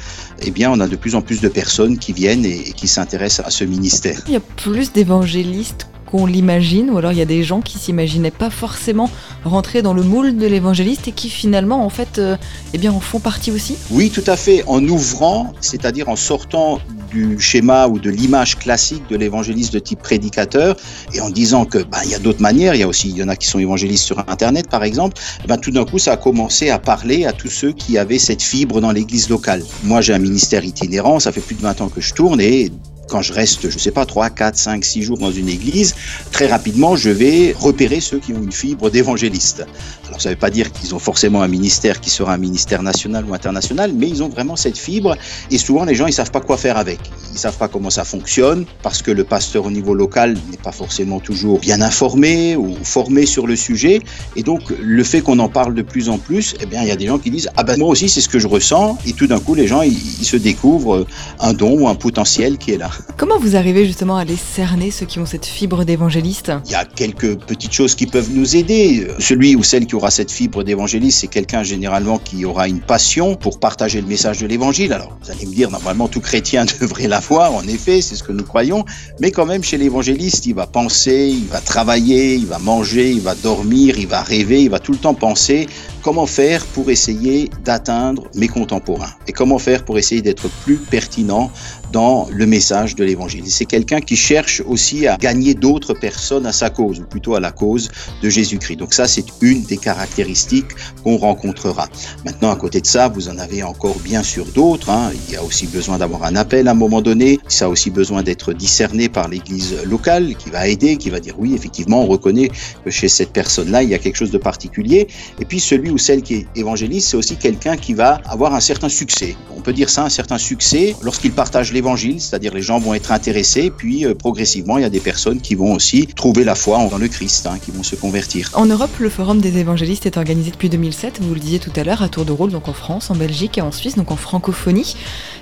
Eh 0.41 0.51
bien, 0.51 0.71
on 0.71 0.81
a 0.81 0.89
de 0.89 0.97
plus 0.97 1.15
en 1.15 1.23
plus 1.23 1.41
de 1.41 1.49
personnes 1.49 1.99
qui 1.99 2.13
viennent 2.13 2.45
et, 2.45 2.73
qui 2.73 2.89
s'intéressent 2.89 3.47
à 3.47 3.51
ce 3.51 3.65
ministère. 3.65 4.21
Il 4.27 4.33
y 4.33 4.37
a 4.37 4.41
plus 4.41 4.93
d'évangélistes 4.93 5.87
qu'on 6.13 6.27
l'imagine, 6.27 6.91
ou 6.91 6.99
alors 6.99 7.13
il 7.13 7.19
y 7.19 7.23
a 7.23 7.27
des 7.27 7.43
gens 7.43 7.63
qui 7.63 7.79
s'imaginaient 7.79 8.31
pas 8.31 8.51
forcément 8.51 9.09
rentrer 9.45 9.81
dans 9.81 9.95
le 9.95 10.03
moule 10.03 10.37
de 10.37 10.47
l'évangéliste 10.47 11.09
et 11.09 11.13
qui 11.13 11.31
finalement 11.31 11.85
en 11.85 11.89
fait 11.89 12.19
euh, 12.19 12.37
eh 12.75 12.79
bien 12.79 12.93
en 12.93 13.01
font 13.01 13.19
partie 13.19 13.51
aussi 13.51 13.77
Oui, 13.91 14.11
tout 14.11 14.25
à 14.27 14.37
fait. 14.37 14.63
En 14.67 14.87
ouvrant, 14.87 15.55
c'est-à-dire 15.61 16.11
en 16.11 16.17
sortant 16.17 16.81
du 17.11 17.41
schéma 17.41 17.89
ou 17.89 17.99
de 17.99 18.11
l'image 18.11 18.59
classique 18.59 19.03
de 19.09 19.17
l'évangéliste 19.17 19.73
de 19.73 19.79
type 19.79 20.01
prédicateur 20.01 20.77
et 21.15 21.21
en 21.21 21.31
disant 21.31 21.65
que 21.65 21.79
ben, 21.79 21.99
il 22.05 22.11
y 22.11 22.15
a 22.15 22.19
d'autres 22.19 22.43
manières, 22.43 22.75
il 22.75 22.81
y 22.81 22.85
a 22.85 22.89
aussi 22.89 23.09
il 23.11 23.17
y 23.17 23.23
en 23.23 23.29
a 23.29 23.37
qui 23.37 23.47
sont 23.47 23.59
évangélistes 23.59 24.05
sur 24.05 24.19
internet 24.29 24.69
par 24.69 24.85
exemple, 24.85 25.21
ben, 25.49 25.57
tout 25.57 25.71
d'un 25.71 25.85
coup 25.85 25.99
ça 25.99 26.13
a 26.13 26.17
commencé 26.17 26.71
à 26.71 26.79
parler 26.79 27.25
à 27.25 27.33
tous 27.33 27.49
ceux 27.51 27.73
qui 27.73 27.99
avaient 27.99 28.19
cette 28.19 28.43
fibre 28.43 28.81
dans 28.81 28.93
l'église 28.93 29.29
locale. 29.29 29.63
Moi 29.85 30.01
j'ai 30.01 30.15
un 30.15 30.19
ministère 30.19 30.65
itinérant, 30.65 31.21
ça 31.21 31.33
fait 31.33 31.41
plus 31.41 31.55
de 31.55 31.63
20 31.63 31.81
ans 31.81 31.89
que 31.89 32.01
je 32.01 32.13
tourne 32.15 32.41
et 32.41 32.71
quand 33.09 33.23
je 33.23 33.33
reste, 33.33 33.69
je 33.69 33.79
sais 33.79 33.91
pas, 33.91 34.07
3, 34.07 34.31
4, 34.31 34.57
5, 34.57 34.85
6 34.85 35.03
jours 35.03 35.19
dans 35.19 35.31
une 35.31 35.49
église, 35.49 35.95
très 36.31 36.47
rapidement, 36.47 36.97
je 36.97 37.11
vais 37.11 37.55
repérer 37.59 38.01
ceux 38.01 38.19
qui 38.19 38.33
ont 38.33 38.43
une 38.43 38.53
fibre 38.53 38.91
d'évangéliste. 38.91 39.67
Alors, 40.09 40.21
ça 40.21 40.29
ne 40.29 40.35
veut 40.35 40.39
pas 40.39 40.51
dire 40.51 40.73
qu'ils 40.73 40.95
ont 40.95 40.99
forcément 40.99 41.43
un 41.43 41.49
ministère 41.49 42.01
qui 42.01 42.11
sera 42.11 42.35
un 42.35 42.39
ministère 42.39 42.83
national 42.83 43.25
ou 43.25 43.35
international, 43.35 43.93
mais 43.95 44.09
ils 44.09 44.23
ont 44.23 44.29
vraiment 44.29 44.57
cette 44.57 44.79
fibre. 44.79 45.17
Et 45.51 45.59
souvent, 45.59 45.85
les 45.85 45.95
gens, 45.95 46.07
ils 46.07 46.13
savent 46.13 46.31
pas 46.31 46.41
quoi 46.41 46.57
faire 46.57 46.77
avec. 46.77 47.01
Ils 47.33 47.39
savent 47.39 47.57
pas 47.57 47.69
comment 47.69 47.91
ça 47.91 48.05
fonctionne, 48.05 48.65
parce 48.83 49.03
que 49.03 49.11
le 49.11 49.25
pasteur 49.25 49.67
au 49.67 49.71
niveau 49.71 49.95
local 49.95 50.37
n'est 50.51 50.57
pas 50.57 50.73
forcément 50.73 51.21
toujours 51.21 51.59
bien 51.59 51.81
informé 51.81 52.57
ou 52.57 52.77
formé 52.83 53.27
sur 53.27 53.47
le 53.47 53.57
sujet. 53.57 54.01
Et 54.37 54.43
donc, 54.43 54.63
le 54.81 55.05
fait 55.05 55.21
qu'on 55.23 55.39
en 55.39 55.49
parle 55.49 55.75
de 55.75 55.83
plus 55.83 56.09
en 56.09 56.19
plus, 56.19 56.55
eh 56.61 56.67
bien, 56.67 56.83
il 56.83 56.89
y 56.89 56.93
a 56.93 56.97
des 56.97 57.07
gens 57.07 57.19
qui 57.19 57.31
disent, 57.31 57.51
ah 57.57 57.63
ben, 57.63 57.79
moi 57.79 57.89
aussi, 57.89 58.09
c'est 58.09 58.21
ce 58.21 58.29
que 58.29 58.39
je 58.39 58.49
ressens. 58.49 58.99
Et 59.07 59.13
tout 59.13 59.27
d'un 59.27 59.41
coup, 59.41 59.55
les 59.55 59.67
gens, 59.67 59.83
ils 59.83 59.97
se 60.25 60.37
découvrent 60.37 61.07
un 61.41 61.53
don 61.53 61.81
ou 61.81 61.89
un 61.89 61.95
potentiel 61.95 62.59
qui 62.59 62.73
est 62.73 62.79
là. 62.79 62.92
Comment 63.17 63.39
vous 63.39 63.57
arrivez 63.57 63.87
justement 63.87 64.17
à 64.17 64.25
les 64.25 64.37
cerner, 64.37 64.91
ceux 64.91 65.07
qui 65.07 65.19
ont 65.19 65.27
cette 65.27 65.47
fibre 65.47 65.85
d'évangéliste? 65.85 66.53
Il 66.65 66.73
y 66.73 66.75
a 66.75 66.85
quelques 66.85 67.39
petites 67.39 67.73
choses 67.73 67.95
qui 67.95 68.07
peuvent 68.07 68.31
nous 68.33 68.57
aider. 68.57 69.07
Celui 69.19 69.55
ou 69.55 69.63
celle 69.63 69.87
qui 69.87 69.95
aura 69.95 70.11
cette 70.11 70.31
fibre 70.31 70.65
d'évangéliste, 70.65 71.21
c'est 71.21 71.29
quelqu'un 71.29 71.63
généralement 71.63 72.19
qui 72.19 72.45
aura 72.45 72.69
une 72.69 72.81
passion 72.81 73.37
pour 73.37 73.61
partager 73.61 74.01
le 74.01 74.07
message 74.07 74.39
de 74.39 74.47
l'évangile. 74.47 74.93
Alors, 74.93 75.17
vous 75.23 75.31
allez 75.31 75.47
me 75.47 75.55
dire, 75.55 75.71
normalement, 75.71 76.09
tout 76.09 76.21
chrétien 76.21 76.65
devrait 76.81 77.09
l'avoir, 77.09 77.55
en 77.55 77.63
effet, 77.63 78.01
c'est 78.01 78.17
ce 78.17 78.23
que 78.23 78.33
nous 78.33 78.45
croyons. 78.45 78.85
Mais 79.21 79.31
quand 79.31 79.47
même, 79.47 79.63
chez 79.63 79.79
l'évangéliste, 79.79 80.47
il 80.47 80.55
va 80.55 80.67
penser, 80.67 81.29
il 81.33 81.47
va 81.47 81.61
travailler, 81.61 82.35
il 82.35 82.47
va 82.47 82.59
manger, 82.59 83.11
il 83.11 83.21
va 83.21 83.35
dormir, 83.35 83.99
il 83.99 84.07
va 84.07 84.23
rêver, 84.23 84.63
il 84.63 84.71
va 84.71 84.79
tout 84.79 84.93
le 84.93 84.99
temps 84.99 85.15
penser 85.15 85.69
comment 86.03 86.27
faire 86.27 86.67
pour 86.67 86.91
essayer 86.91 87.49
d'atteindre 87.65 88.25
mes 88.35 88.49
contemporains 88.49 89.13
et 89.29 89.33
comment 89.33 89.59
faire 89.59 89.85
pour 89.85 89.99
essayer 89.99 90.21
d'être 90.21 90.49
plus 90.65 90.77
pertinent 90.77 91.51
dans 91.93 92.27
le 92.33 92.47
message 92.47 92.95
de 92.97 93.05
l'évangile. 93.05 93.45
C'est 93.47 93.67
quelqu'un 93.67 94.01
qui 94.01 94.17
cherche 94.17 94.63
aussi 94.67 95.07
à 95.07 95.17
gagner 95.17 95.55
d'autres 95.55 95.95
personnes 95.95 96.47
à 96.47 96.53
sa 96.53 96.71
cause, 96.71 97.01
ou 97.01 97.05
plutôt 97.05 97.35
à 97.35 97.41
la 97.41 97.53
cause 97.53 97.91
de 98.23 98.31
Jésus-Christ. 98.31 98.77
Donc 98.77 98.95
ça, 98.95 99.07
c'est 99.07 99.27
une 99.43 99.63
des 99.63 99.77
caractéristiques 99.77 100.73
qu'on 101.05 101.19
rencontrera. 101.19 101.89
Maintenant, 102.25 102.51
à 102.51 102.57
côté 102.57 102.81
de 102.81 102.87
ça, 102.87 103.09
vous 103.09 103.29
en 103.29 103.39
avez 103.39 103.63
encore 103.63 103.99
bien 103.99 104.23
sûr 104.23 104.47
d'autres. 104.55 104.91
Hein. 104.91 105.13
Il 105.29 105.35
y 105.35 105.37
a 105.37 105.45
aussi 105.45 105.67
besoin 105.67 105.99
d'avoir 105.99 106.25
un 106.25 106.35
appel 106.35 106.67
à 106.69 106.71
un 106.71 106.75
moment 106.75 107.03
donné. 107.03 107.39
Ça 107.49 107.67
a 107.67 107.69
aussi 107.69 107.91
besoin 107.91 108.23
d'être 108.23 108.53
discerné 108.53 109.09
par 109.09 109.29
l'Église 109.29 109.77
locale 109.85 110.35
qui 110.37 110.51
va 110.51 110.67
aider, 110.67 110.97
qui 110.97 111.11
va 111.11 111.21
dire 111.21 111.35
oui, 111.39 111.55
effectivement, 111.55 112.03
on 112.03 112.07
reconnaît 112.07 112.51
que 112.85 112.91
chez 112.91 113.09
cette 113.09 113.33
personne-là, 113.33 113.83
il 113.83 113.91
y 113.91 113.95
a 113.95 113.99
quelque 113.99 114.17
chose 114.17 114.31
de 114.31 114.39
particulier. 114.39 115.07
Et 115.41 115.45
puis 115.45 115.61
celui 115.61 115.91
ou 115.91 115.99
celle 115.99 116.23
qui 116.23 116.35
est 116.35 116.47
évangéliste, 116.57 117.11
c'est 117.11 117.17
aussi 117.17 117.37
quelqu'un 117.37 117.77
qui 117.77 117.93
va 117.93 118.21
avoir 118.25 118.55
un 118.55 118.61
certain 118.61 118.89
succès. 118.89 119.37
On 119.57 119.61
peut 119.61 119.73
dire 119.73 119.91
ça, 119.91 120.05
un 120.05 120.09
certain 120.09 120.39
succès 120.39 120.97
lorsqu'il 121.03 121.33
partage 121.33 121.73
l'évangile, 121.83 122.21
c'est-à-dire 122.21 122.55
les 122.55 122.63
gens 122.63 122.79
vont 122.79 122.95
être 122.95 123.11
intéressés, 123.11 123.73
puis 123.77 124.07
euh, 124.07 124.15
progressivement, 124.15 124.79
il 124.79 124.83
y 124.83 124.85
a 124.85 124.91
des 124.91 125.01
personnes 125.01 125.41
qui 125.41 125.57
vont 125.57 125.73
aussi 125.73 126.07
trouver 126.07 126.45
la 126.45 126.55
foi 126.55 126.79
dans 126.89 126.97
le 126.97 127.09
Christ, 127.09 127.47
hein, 127.47 127.59
qui 127.61 127.73
vont 127.73 127.83
se 127.83 127.97
convertir. 127.97 128.51
En 128.55 128.67
Europe, 128.67 128.97
le 129.01 129.09
Forum 129.09 129.41
des 129.41 129.59
évangélistes 129.59 130.07
est 130.07 130.17
organisé 130.17 130.53
depuis 130.53 130.69
2007, 130.69 131.21
vous 131.21 131.35
le 131.35 131.41
disiez 131.41 131.59
tout 131.59 131.73
à 131.75 131.83
l'heure, 131.83 132.03
à 132.03 132.09
tour 132.09 132.25
de 132.25 132.31
rôle, 132.31 132.51
donc 132.51 132.69
en 132.69 132.73
France, 132.73 133.11
en 133.11 133.17
Belgique 133.17 133.59
et 133.59 133.63
en 133.63 133.73
Suisse, 133.73 133.97
donc 133.97 134.13
en 134.13 134.17
francophonie. 134.17 134.95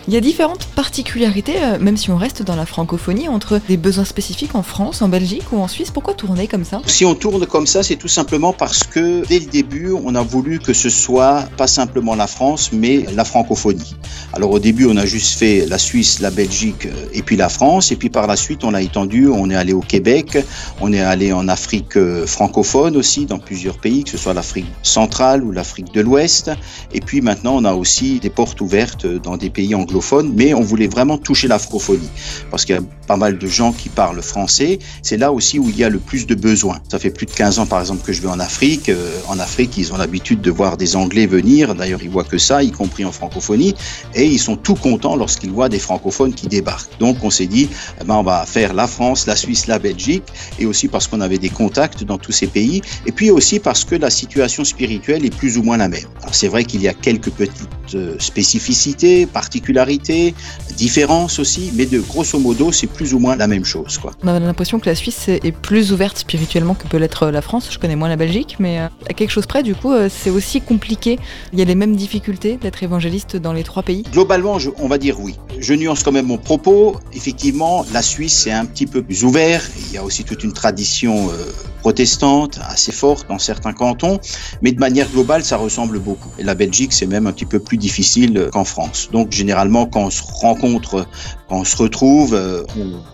Il 0.08 0.14
y 0.14 0.16
a 0.16 0.20
différentes 0.20 0.64
particularités, 0.64 1.62
euh, 1.62 1.78
même 1.78 1.98
si 1.98 2.10
on 2.10 2.16
reste 2.16 2.42
dans 2.42 2.56
la 2.56 2.64
francophonie, 2.64 3.28
entre 3.28 3.60
des 3.68 3.76
besoins 3.76 4.06
spécifiques 4.06 4.54
en 4.54 4.62
France, 4.62 5.02
en 5.02 5.08
Belgique 5.08 5.52
ou 5.52 5.58
en 5.58 5.68
Suisse. 5.68 5.90
Pourquoi 5.90 6.14
tourner 6.14 6.46
comme 6.46 6.64
ça? 6.64 6.80
Si 6.86 7.04
on 7.04 7.14
tourne 7.14 7.46
comme 7.46 7.66
ça, 7.66 7.82
c'est 7.82 7.96
tout 7.96 8.08
simplement 8.08 8.54
parce 8.54 8.82
que 8.82 9.26
dès 9.28 9.40
le 9.40 9.46
début, 9.46 9.92
on 9.92 10.14
a 10.14 10.22
voulu 10.22 10.58
que 10.58 10.72
ce 10.72 10.88
soit 10.88 11.44
pas 11.58 11.66
simplement 11.66 12.14
la 12.14 12.26
France, 12.26 12.70
mais 12.72 13.04
la 13.14 13.24
francophonie. 13.24 13.94
Alors 14.32 14.50
au 14.52 14.58
début, 14.58 14.86
on 14.86 14.96
a 14.96 15.04
juste 15.04 15.38
fait 15.38 15.66
la 15.66 15.78
Suisse, 15.78 16.20
la 16.20 16.29
Belgique 16.30 16.86
euh, 16.86 17.08
et 17.12 17.22
puis 17.22 17.36
la 17.36 17.48
France. 17.48 17.92
Et 17.92 17.96
puis 17.96 18.10
par 18.10 18.26
la 18.26 18.36
suite, 18.36 18.64
on 18.64 18.74
a 18.74 18.82
étendu, 18.82 19.28
on 19.28 19.50
est 19.50 19.54
allé 19.54 19.72
au 19.72 19.80
Québec, 19.80 20.38
on 20.80 20.92
est 20.92 21.00
allé 21.00 21.32
en 21.32 21.48
Afrique 21.48 21.96
euh, 21.96 22.26
francophone 22.26 22.96
aussi, 22.96 23.26
dans 23.26 23.38
plusieurs 23.38 23.78
pays, 23.78 24.04
que 24.04 24.10
ce 24.10 24.18
soit 24.18 24.34
l'Afrique 24.34 24.66
centrale 24.82 25.44
ou 25.44 25.52
l'Afrique 25.52 25.92
de 25.92 26.00
l'Ouest. 26.00 26.50
Et 26.92 27.00
puis 27.00 27.20
maintenant, 27.20 27.56
on 27.56 27.64
a 27.64 27.74
aussi 27.74 28.20
des 28.20 28.30
portes 28.30 28.60
ouvertes 28.60 29.06
dans 29.06 29.36
des 29.36 29.50
pays 29.50 29.74
anglophones, 29.74 30.32
mais 30.34 30.54
on 30.54 30.62
voulait 30.62 30.88
vraiment 30.88 31.18
toucher 31.18 31.48
la 31.48 31.58
francophonie. 31.58 32.10
Parce 32.50 32.64
qu'il 32.64 32.74
y 32.74 32.78
a 32.78 32.82
pas 33.06 33.16
mal 33.16 33.38
de 33.38 33.46
gens 33.46 33.72
qui 33.72 33.88
parlent 33.88 34.22
français. 34.22 34.78
C'est 35.02 35.16
là 35.16 35.32
aussi 35.32 35.58
où 35.58 35.68
il 35.68 35.76
y 35.76 35.84
a 35.84 35.88
le 35.88 35.98
plus 35.98 36.26
de 36.26 36.34
besoins. 36.34 36.78
Ça 36.88 36.98
fait 36.98 37.10
plus 37.10 37.26
de 37.26 37.32
15 37.32 37.58
ans, 37.58 37.66
par 37.66 37.80
exemple, 37.80 38.04
que 38.04 38.12
je 38.12 38.20
vais 38.22 38.28
en 38.28 38.40
Afrique. 38.40 38.88
Euh, 38.88 39.10
en 39.28 39.38
Afrique, 39.38 39.76
ils 39.76 39.92
ont 39.92 39.96
l'habitude 39.96 40.40
de 40.40 40.50
voir 40.50 40.76
des 40.76 40.96
Anglais 40.96 41.26
venir. 41.26 41.74
D'ailleurs, 41.74 42.00
ils 42.02 42.10
voient 42.10 42.24
que 42.24 42.38
ça, 42.38 42.62
y 42.62 42.70
compris 42.70 43.04
en 43.04 43.12
francophonie. 43.12 43.74
Et 44.14 44.26
ils 44.26 44.38
sont 44.38 44.56
tout 44.56 44.74
contents 44.74 45.16
lorsqu'ils 45.16 45.50
voient 45.50 45.68
des 45.68 45.78
francophones 45.78 46.19
qui 46.28 46.48
débarquent. 46.48 46.98
Donc, 46.98 47.16
on 47.22 47.30
s'est 47.30 47.46
dit, 47.46 47.68
eh 48.00 48.04
ben, 48.04 48.16
on 48.16 48.22
va 48.22 48.44
faire 48.46 48.74
la 48.74 48.86
France, 48.86 49.26
la 49.26 49.36
Suisse, 49.36 49.66
la 49.66 49.78
Belgique. 49.78 50.24
Et 50.58 50.66
aussi 50.66 50.88
parce 50.88 51.06
qu'on 51.06 51.20
avait 51.20 51.38
des 51.38 51.48
contacts 51.48 52.04
dans 52.04 52.18
tous 52.18 52.32
ces 52.32 52.46
pays. 52.46 52.82
Et 53.06 53.12
puis 53.12 53.30
aussi 53.30 53.58
parce 53.58 53.84
que 53.84 53.94
la 53.94 54.10
situation 54.10 54.64
spirituelle 54.64 55.24
est 55.24 55.34
plus 55.34 55.56
ou 55.56 55.62
moins 55.62 55.78
la 55.78 55.88
même. 55.88 56.04
Alors, 56.22 56.34
c'est 56.34 56.48
vrai 56.48 56.64
qu'il 56.64 56.82
y 56.82 56.88
a 56.88 56.94
quelques 56.94 57.30
petites 57.30 57.68
euh, 57.94 58.16
spécificités, 58.18 59.26
particularités, 59.26 60.34
différences 60.76 61.38
aussi. 61.38 61.70
Mais 61.74 61.86
de 61.86 62.00
grosso 62.00 62.38
modo, 62.38 62.72
c'est 62.72 62.86
plus 62.86 63.14
ou 63.14 63.18
moins 63.18 63.36
la 63.36 63.46
même 63.46 63.64
chose. 63.64 63.98
Quoi. 63.98 64.12
On 64.22 64.28
a 64.28 64.38
l'impression 64.38 64.78
que 64.78 64.86
la 64.86 64.94
Suisse 64.94 65.28
est 65.28 65.52
plus 65.52 65.92
ouverte 65.92 66.18
spirituellement 66.18 66.74
que 66.74 66.86
peut 66.86 66.98
l'être 66.98 67.28
la 67.28 67.42
France. 67.42 67.68
Je 67.70 67.78
connais 67.78 67.96
moins 67.96 68.08
la 68.08 68.16
Belgique, 68.16 68.56
mais 68.58 68.80
euh, 68.80 68.88
à 69.08 69.14
quelque 69.14 69.30
chose 69.30 69.46
près, 69.46 69.62
du 69.62 69.74
coup, 69.74 69.92
euh, 69.92 70.08
c'est 70.10 70.30
aussi 70.30 70.60
compliqué. 70.60 71.18
Il 71.52 71.58
y 71.58 71.62
a 71.62 71.64
les 71.64 71.74
mêmes 71.74 71.96
difficultés 71.96 72.56
d'être 72.56 72.82
évangéliste 72.82 73.36
dans 73.36 73.52
les 73.52 73.64
trois 73.64 73.82
pays? 73.82 74.02
Globalement, 74.12 74.58
on 74.78 74.88
va 74.88 74.98
dire 74.98 75.20
oui. 75.20 75.36
Je 75.60 75.74
nuance 75.74 76.02
quand 76.02 76.12
même 76.12 76.26
mon 76.26 76.38
propos. 76.38 76.96
Effectivement, 77.12 77.84
la 77.92 78.00
Suisse 78.00 78.46
est 78.46 78.52
un 78.52 78.64
petit 78.64 78.86
peu 78.86 79.02
plus 79.02 79.24
ouvert. 79.24 79.62
Il 79.86 79.92
y 79.92 79.98
a 79.98 80.04
aussi 80.04 80.24
toute 80.24 80.42
une 80.42 80.54
tradition 80.54 81.28
euh, 81.28 81.52
protestante 81.80 82.60
assez 82.66 82.92
forte 82.92 83.28
dans 83.28 83.38
certains 83.38 83.72
cantons, 83.72 84.20
mais 84.62 84.72
de 84.72 84.78
manière 84.78 85.08
globale, 85.08 85.44
ça 85.44 85.56
ressemble 85.56 85.98
beaucoup. 85.98 86.30
Et 86.38 86.44
la 86.44 86.54
Belgique, 86.54 86.92
c'est 86.92 87.06
même 87.06 87.26
un 87.26 87.32
petit 87.32 87.46
peu 87.46 87.58
plus 87.58 87.76
difficile 87.76 88.48
qu'en 88.52 88.64
France. 88.64 89.08
Donc 89.12 89.32
généralement 89.32 89.86
quand 89.86 90.04
on 90.04 90.10
se 90.10 90.22
rencontre, 90.22 91.06
quand 91.48 91.60
on 91.60 91.64
se 91.64 91.76
retrouve, 91.76 92.34
euh, 92.34 92.62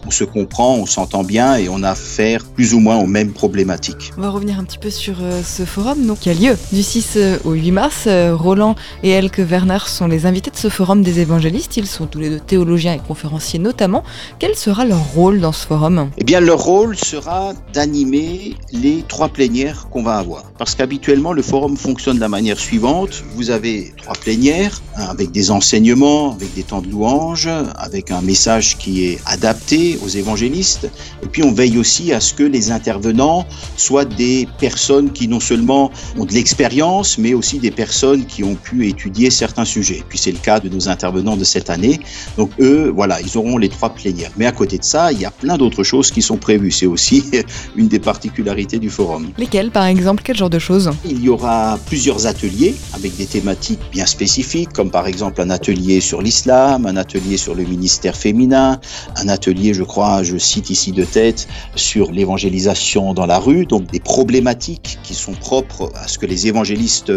on, 0.06 0.10
se 0.10 0.24
comprend, 0.24 0.74
on 0.74 0.86
s'entend 0.86 1.24
bien 1.24 1.56
et 1.56 1.68
on 1.68 1.82
a 1.82 1.90
affaire 1.90 2.44
plus 2.44 2.74
ou 2.74 2.80
moins 2.80 2.98
aux 2.98 3.06
mêmes 3.06 3.32
problématiques. 3.32 4.12
On 4.18 4.20
va 4.20 4.30
revenir 4.30 4.58
un 4.58 4.64
petit 4.64 4.78
peu 4.78 4.90
sur 4.90 5.16
euh, 5.22 5.42
ce 5.42 5.64
forum 5.64 6.06
donc, 6.06 6.20
qui 6.20 6.30
a 6.30 6.34
lieu 6.34 6.56
du 6.72 6.82
6 6.82 7.14
euh, 7.16 7.38
au 7.44 7.52
8 7.52 7.70
mars. 7.72 8.08
Roland 8.32 8.74
et 9.02 9.10
Elke 9.10 9.38
Werner 9.38 9.78
sont 9.86 10.06
les 10.06 10.26
invités 10.26 10.50
de 10.50 10.56
ce 10.56 10.68
forum 10.68 11.02
des 11.02 11.20
évangélistes. 11.20 11.76
Ils 11.76 11.86
sont 11.86 12.06
tous 12.06 12.18
les 12.18 12.30
deux 12.30 12.35
théologiens 12.40 12.94
et 12.94 12.98
conférenciers 12.98 13.58
notamment. 13.58 14.04
Quel 14.38 14.54
sera 14.54 14.84
leur 14.84 15.04
rôle 15.14 15.40
dans 15.40 15.52
ce 15.52 15.66
forum? 15.66 16.10
Eh 16.18 16.24
bien 16.24 16.40
leur 16.40 16.58
rôle 16.58 16.96
sera 16.96 17.52
d'animer 17.72 18.54
les 18.72 19.04
trois 19.08 19.28
plénières 19.28 19.88
qu'on 19.90 20.02
va 20.02 20.18
avoir. 20.18 20.44
Parce 20.58 20.74
qu'habituellement 20.74 21.32
le 21.32 21.42
forum 21.42 21.76
fonctionne 21.76 22.16
de 22.16 22.20
la 22.20 22.28
manière 22.28 22.58
suivante. 22.58 23.22
Vous 23.34 23.50
avez 23.50 23.92
trois 23.96 24.14
plénières 24.14 24.80
avec 24.96 25.30
des 25.30 25.50
enseignements, 25.50 26.32
avec 26.32 26.54
des 26.54 26.62
temps 26.62 26.80
de 26.80 26.88
louange, 26.88 27.48
avec 27.76 28.10
un 28.10 28.20
message 28.20 28.76
qui 28.78 29.06
est 29.06 29.18
adapté 29.26 29.98
aux 30.04 30.08
évangélistes. 30.08 30.90
Et 31.22 31.26
puis 31.26 31.42
on 31.42 31.52
veille 31.52 31.78
aussi 31.78 32.12
à 32.12 32.20
ce 32.20 32.34
que 32.34 32.42
les 32.42 32.70
intervenants 32.70 33.46
soient 33.76 34.04
des 34.04 34.48
personnes 34.58 35.12
qui 35.12 35.28
non 35.28 35.40
seulement 35.40 35.90
ont 36.18 36.24
de 36.24 36.32
l'expérience, 36.32 37.18
mais 37.18 37.34
aussi 37.34 37.58
des 37.58 37.70
personnes 37.70 38.24
qui 38.26 38.44
ont 38.44 38.54
pu 38.54 38.88
étudier 38.88 39.30
certains 39.30 39.64
sujets. 39.64 39.98
Et 39.98 40.04
puis 40.08 40.18
c'est 40.18 40.32
le 40.32 40.38
cas 40.38 40.60
de 40.60 40.68
nos 40.68 40.88
intervenants 40.88 41.36
de 41.36 41.44
cette 41.44 41.70
année. 41.70 42.00
Donc 42.36 42.50
eux, 42.60 42.92
voilà, 42.94 43.20
ils 43.20 43.36
auront 43.38 43.58
les 43.58 43.68
trois 43.68 43.90
plénières. 43.90 44.30
Mais 44.36 44.46
à 44.46 44.52
côté 44.52 44.78
de 44.78 44.84
ça, 44.84 45.12
il 45.12 45.20
y 45.20 45.24
a 45.24 45.30
plein 45.30 45.56
d'autres 45.56 45.82
choses 45.82 46.10
qui 46.10 46.22
sont 46.22 46.36
prévues. 46.36 46.70
C'est 46.70 46.86
aussi 46.86 47.24
une 47.76 47.88
des 47.88 47.98
particularités 47.98 48.78
du 48.78 48.90
forum. 48.90 49.30
Lesquelles, 49.38 49.70
par 49.70 49.86
exemple 49.86 50.22
Quel 50.24 50.36
genre 50.36 50.50
de 50.50 50.58
choses? 50.58 50.90
Il 51.04 51.22
y 51.22 51.28
aura 51.28 51.78
plusieurs 51.86 52.26
ateliers 52.26 52.74
avec 52.94 53.16
des 53.16 53.26
thématiques 53.26 53.80
bien 53.92 54.06
spécifiques, 54.06 54.72
comme 54.72 54.90
par 54.90 55.06
exemple 55.06 55.40
un 55.40 55.50
atelier 55.50 56.00
sur 56.00 56.22
l'islam, 56.22 56.86
un 56.86 56.96
atelier 56.96 57.36
sur 57.36 57.54
le 57.54 57.64
ministère 57.64 58.16
féminin, 58.16 58.80
un 59.16 59.28
atelier, 59.28 59.74
je 59.74 59.82
crois, 59.82 60.22
je 60.22 60.36
cite 60.36 60.70
ici 60.70 60.92
de 60.92 61.04
tête, 61.04 61.46
sur 61.74 62.12
l'évangélisation 62.12 63.14
dans 63.14 63.26
la 63.26 63.38
rue, 63.38 63.66
donc 63.66 63.90
des 63.90 64.00
problématiques 64.00 64.98
qui 65.02 65.14
sont 65.14 65.32
propres 65.32 65.90
à 65.94 66.08
ce 66.08 66.18
que 66.18 66.26
les 66.26 66.46
évangélistes 66.46 67.12